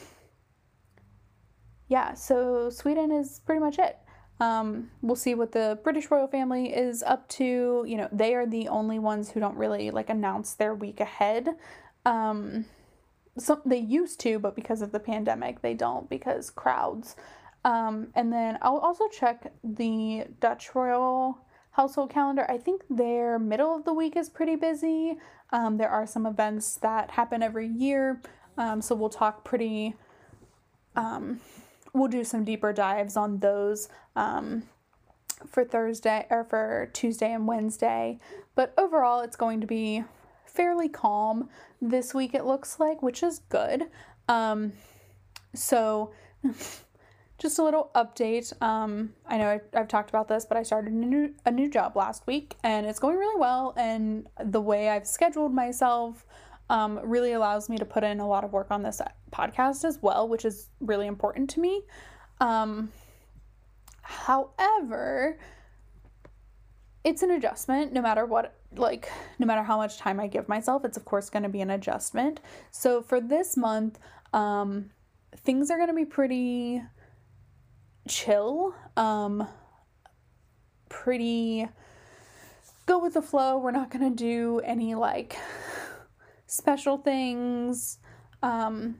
yeah, 1.88 2.14
so 2.14 2.70
Sweden 2.70 3.10
is 3.12 3.40
pretty 3.44 3.60
much 3.60 3.78
it. 3.78 3.98
Um, 4.40 4.90
we'll 5.02 5.16
see 5.16 5.34
what 5.34 5.52
the 5.52 5.78
British 5.84 6.10
royal 6.10 6.26
family 6.26 6.74
is 6.74 7.02
up 7.02 7.28
to. 7.30 7.84
You 7.86 7.96
know, 7.96 8.08
they 8.10 8.34
are 8.34 8.46
the 8.46 8.68
only 8.68 8.98
ones 8.98 9.30
who 9.30 9.40
don't 9.40 9.56
really 9.56 9.90
like 9.90 10.10
announce 10.10 10.54
their 10.54 10.74
week 10.74 11.00
ahead. 11.00 11.48
Um, 12.04 12.66
so 13.38 13.60
they 13.64 13.78
used 13.78 14.20
to, 14.20 14.38
but 14.38 14.54
because 14.54 14.82
of 14.82 14.92
the 14.92 15.00
pandemic, 15.00 15.62
they 15.62 15.74
don't 15.74 16.08
because 16.08 16.50
crowds. 16.50 17.16
Um, 17.64 18.08
and 18.14 18.32
then 18.32 18.58
I'll 18.62 18.78
also 18.78 19.08
check 19.08 19.52
the 19.62 20.26
Dutch 20.40 20.74
royal 20.74 21.38
household 21.72 22.10
calendar. 22.10 22.46
I 22.48 22.58
think 22.58 22.82
their 22.88 23.38
middle 23.38 23.74
of 23.74 23.84
the 23.84 23.92
week 23.92 24.16
is 24.16 24.28
pretty 24.28 24.54
busy. 24.54 25.16
Um, 25.50 25.78
there 25.78 25.88
are 25.88 26.06
some 26.06 26.26
events 26.26 26.76
that 26.76 27.10
happen 27.12 27.42
every 27.42 27.66
year, 27.66 28.20
um, 28.58 28.80
so 28.80 28.94
we'll 28.94 29.08
talk 29.08 29.44
pretty. 29.44 29.94
Um, 30.94 31.40
we'll 31.92 32.08
do 32.08 32.22
some 32.22 32.44
deeper 32.44 32.72
dives 32.72 33.16
on 33.16 33.38
those 33.38 33.88
um, 34.14 34.64
for 35.48 35.64
Thursday 35.64 36.26
or 36.30 36.44
for 36.44 36.90
Tuesday 36.92 37.32
and 37.32 37.48
Wednesday. 37.48 38.20
But 38.54 38.74
overall, 38.78 39.20
it's 39.20 39.36
going 39.36 39.60
to 39.60 39.66
be 39.66 40.04
fairly 40.54 40.88
calm 40.88 41.48
this 41.80 42.14
week, 42.14 42.34
it 42.34 42.44
looks 42.44 42.78
like, 42.80 43.02
which 43.02 43.22
is 43.22 43.40
good. 43.48 43.84
Um, 44.28 44.72
so, 45.54 46.12
just 47.38 47.58
a 47.58 47.62
little 47.62 47.90
update. 47.94 48.52
Um, 48.62 49.12
I 49.26 49.38
know 49.38 49.48
I, 49.48 49.60
have 49.76 49.88
talked 49.88 50.08
about 50.08 50.28
this, 50.28 50.46
but 50.46 50.56
I 50.56 50.62
started 50.62 50.92
a 50.92 50.96
new, 50.96 51.34
a 51.44 51.50
new 51.50 51.68
job 51.68 51.96
last 51.96 52.26
week 52.26 52.56
and 52.62 52.86
it's 52.86 52.98
going 52.98 53.16
really 53.16 53.38
well. 53.38 53.74
And 53.76 54.28
the 54.42 54.60
way 54.60 54.88
I've 54.88 55.06
scheduled 55.06 55.52
myself 55.52 56.24
um, 56.70 57.00
really 57.02 57.32
allows 57.32 57.68
me 57.68 57.76
to 57.76 57.84
put 57.84 58.04
in 58.04 58.20
a 58.20 58.26
lot 58.26 58.44
of 58.44 58.52
work 58.52 58.70
on 58.70 58.82
this 58.82 59.00
podcast 59.32 59.84
as 59.84 59.98
well, 60.00 60.28
which 60.28 60.44
is 60.44 60.68
really 60.80 61.06
important 61.06 61.50
to 61.50 61.60
me. 61.60 61.82
Um, 62.40 62.90
however, 64.02 65.38
it's 67.04 67.22
an 67.22 67.32
adjustment 67.32 67.92
no 67.92 68.00
matter 68.00 68.24
what, 68.24 68.54
like, 68.78 69.10
no 69.38 69.46
matter 69.46 69.62
how 69.62 69.76
much 69.76 69.98
time 69.98 70.20
I 70.20 70.26
give 70.26 70.48
myself, 70.48 70.84
it's 70.84 70.96
of 70.96 71.04
course 71.04 71.30
going 71.30 71.42
to 71.42 71.48
be 71.48 71.60
an 71.60 71.70
adjustment. 71.70 72.40
So 72.70 73.02
for 73.02 73.20
this 73.20 73.56
month, 73.56 73.98
um, 74.32 74.90
things 75.36 75.70
are 75.70 75.76
going 75.76 75.88
to 75.88 75.94
be 75.94 76.04
pretty 76.04 76.82
chill, 78.08 78.74
um, 78.96 79.46
pretty 80.88 81.68
go 82.86 82.98
with 82.98 83.14
the 83.14 83.22
flow. 83.22 83.58
We're 83.58 83.70
not 83.70 83.90
going 83.90 84.10
to 84.10 84.16
do 84.16 84.60
any 84.60 84.94
like 84.94 85.36
special 86.46 86.98
things. 86.98 87.98
Um, 88.42 88.96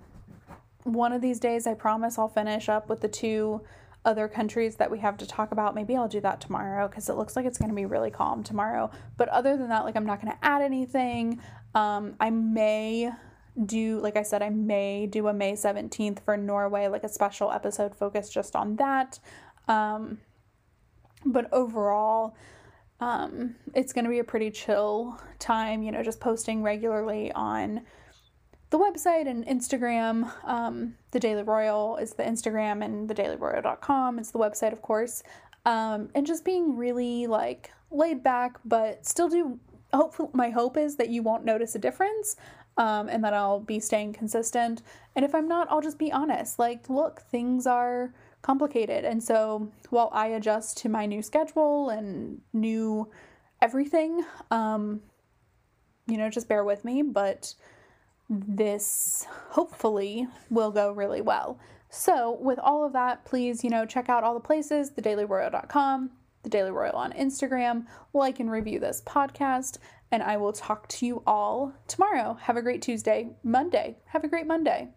one 0.85 1.13
of 1.13 1.21
these 1.21 1.41
days, 1.41 1.67
I 1.67 1.75
promise 1.75 2.19
I'll 2.19 2.29
finish 2.29 2.69
up 2.69 2.89
with 2.89 3.01
the 3.01 3.09
two 3.09 3.63
other 4.05 4.29
countries 4.29 4.77
that 4.77 4.91
we 4.91 4.99
have 4.99 5.17
to 5.19 5.27
talk 5.27 5.53
about. 5.53 5.75
Maybe 5.75 5.97
I'll 5.97 6.09
do 6.09 6.21
that 6.21 6.41
tomorrow 6.41 6.89
because 6.89 7.09
it 7.09 7.15
looks 7.15 7.37
like 7.37 7.47
it's 7.47 7.59
going 7.59 7.71
to 7.71 7.75
be 7.75 7.87
really 7.87 8.11
calm 8.11 8.43
tomorrow. 8.43 8.91
But 9.17 9.29
other 9.29 9.57
than 9.57 9.69
that, 9.71 9.85
like, 9.85 9.97
I'm 9.97 10.07
not 10.07 10.21
going 10.21 10.33
to 10.33 10.45
add 10.45 10.63
anything. 10.63 11.41
Um, 11.75 12.15
I 12.21 12.31
may 12.31 13.11
do, 13.65 14.01
like 14.01 14.17
I 14.17 14.23
said, 14.23 14.43
I 14.43 14.51
may 14.51 15.07
do 15.07 15.29
a 15.29 15.33
May 15.33 15.53
17th 15.53 16.21
for 16.21 16.37
Norway, 16.37 16.89
like 16.89 17.05
a 17.05 17.09
special 17.09 17.51
episode 17.51 17.95
focused 17.95 18.33
just 18.33 18.55
on 18.57 18.77
that. 18.77 19.19
Um, 19.69 20.19
but 21.25 21.53
overall, 21.53 22.37
um, 23.01 23.55
it's 23.75 23.93
going 23.93 24.05
to 24.05 24.11
be 24.11 24.19
a 24.19 24.25
pretty 24.25 24.51
chill 24.51 25.19
time, 25.39 25.83
you 25.83 25.93
know, 25.93 26.03
just 26.03 26.21
posting 26.21 26.63
regularly 26.63 27.33
on 27.33 27.83
the 28.75 28.81
website 28.81 29.29
and 29.29 29.47
Instagram. 29.47 30.33
Um, 30.43 30.97
the 31.13 31.21
Daily 31.21 31.45
Royal 31.45 31.97
is 31.97 32.15
the 32.15 32.25
Instagram 32.25 32.85
and 32.85 33.09
the 33.09 33.15
dailyroyal.com 33.15 34.19
is 34.19 34.33
the 34.33 34.41
website, 34.41 34.73
of 34.73 34.83
course. 34.83 35.23
Um, 35.65 36.09
and 36.17 36.27
just 36.27 36.45
being 36.45 36.77
really 36.77 37.29
like 37.29 37.71
laid 37.93 38.25
back, 38.25 38.59
but 38.65 39.07
still 39.07 39.29
do. 39.29 39.61
Hopefully, 39.93 40.31
my 40.33 40.51
hope 40.51 40.77
is 40.77 40.97
that 40.97 41.09
you 41.09 41.23
won't 41.23 41.45
notice 41.45 41.77
a 41.77 41.79
difference 41.79 42.35
um, 42.77 43.09
and 43.09 43.23
that 43.23 43.33
I'll 43.33 43.61
be 43.61 43.79
staying 43.79 44.13
consistent. 44.13 44.83
And 45.15 45.25
if 45.25 45.37
I'm 45.37 45.47
not, 45.47 45.69
I'll 45.71 45.81
just 45.81 45.97
be 45.97 46.11
honest. 46.11 46.59
Like, 46.59 46.91
look, 46.91 47.21
things 47.21 47.69
are 47.69 48.13
complicated. 48.43 49.05
And 49.05 49.23
so 49.23 49.71
while 49.91 50.11
I 50.13 50.27
adjust 50.27 50.79
to 50.79 50.89
my 50.89 51.07
new 51.07 51.23
schedule 51.23 51.91
and 51.91 52.41
new 52.53 53.09
everything, 53.63 54.25
um, 54.51 55.01
you 56.09 56.17
know, 56.17 56.29
just 56.29 56.49
bear 56.49 56.65
with 56.65 56.85
me, 56.85 57.03
but 57.03 57.55
this 58.29 59.27
hopefully 59.51 60.27
will 60.51 60.71
go 60.71 60.93
really 60.93 61.21
well. 61.21 61.59
So, 61.91 62.39
with 62.41 62.59
all 62.59 62.85
of 62.85 62.93
that, 62.95 63.25
please, 63.25 63.63
you 63.63 63.71
know, 63.71 63.87
check 63.87 64.09
out 64.09 64.25
all 64.25 64.35
the 64.35 64.41
places, 64.41 64.91
thedailyroyal.com, 64.91 66.11
the 66.43 66.51
Daily 66.51 66.71
Royal 66.71 66.97
on 66.97 67.13
Instagram, 67.13 67.87
like 68.13 68.41
and 68.41 68.51
review 68.51 68.81
this 68.81 69.03
podcast, 69.07 69.79
and 70.11 70.23
I 70.23 70.37
will 70.37 70.53
talk 70.53 70.89
to 70.89 71.07
you 71.07 71.23
all 71.27 71.73
tomorrow. 71.87 72.35
Have 72.43 72.57
a 72.57 72.63
great 72.63 72.83
Tuesday, 72.83 73.31
Monday. 73.43 73.97
Have 74.07 74.25
a 74.25 74.29
great 74.29 74.47
Monday. 74.47 74.89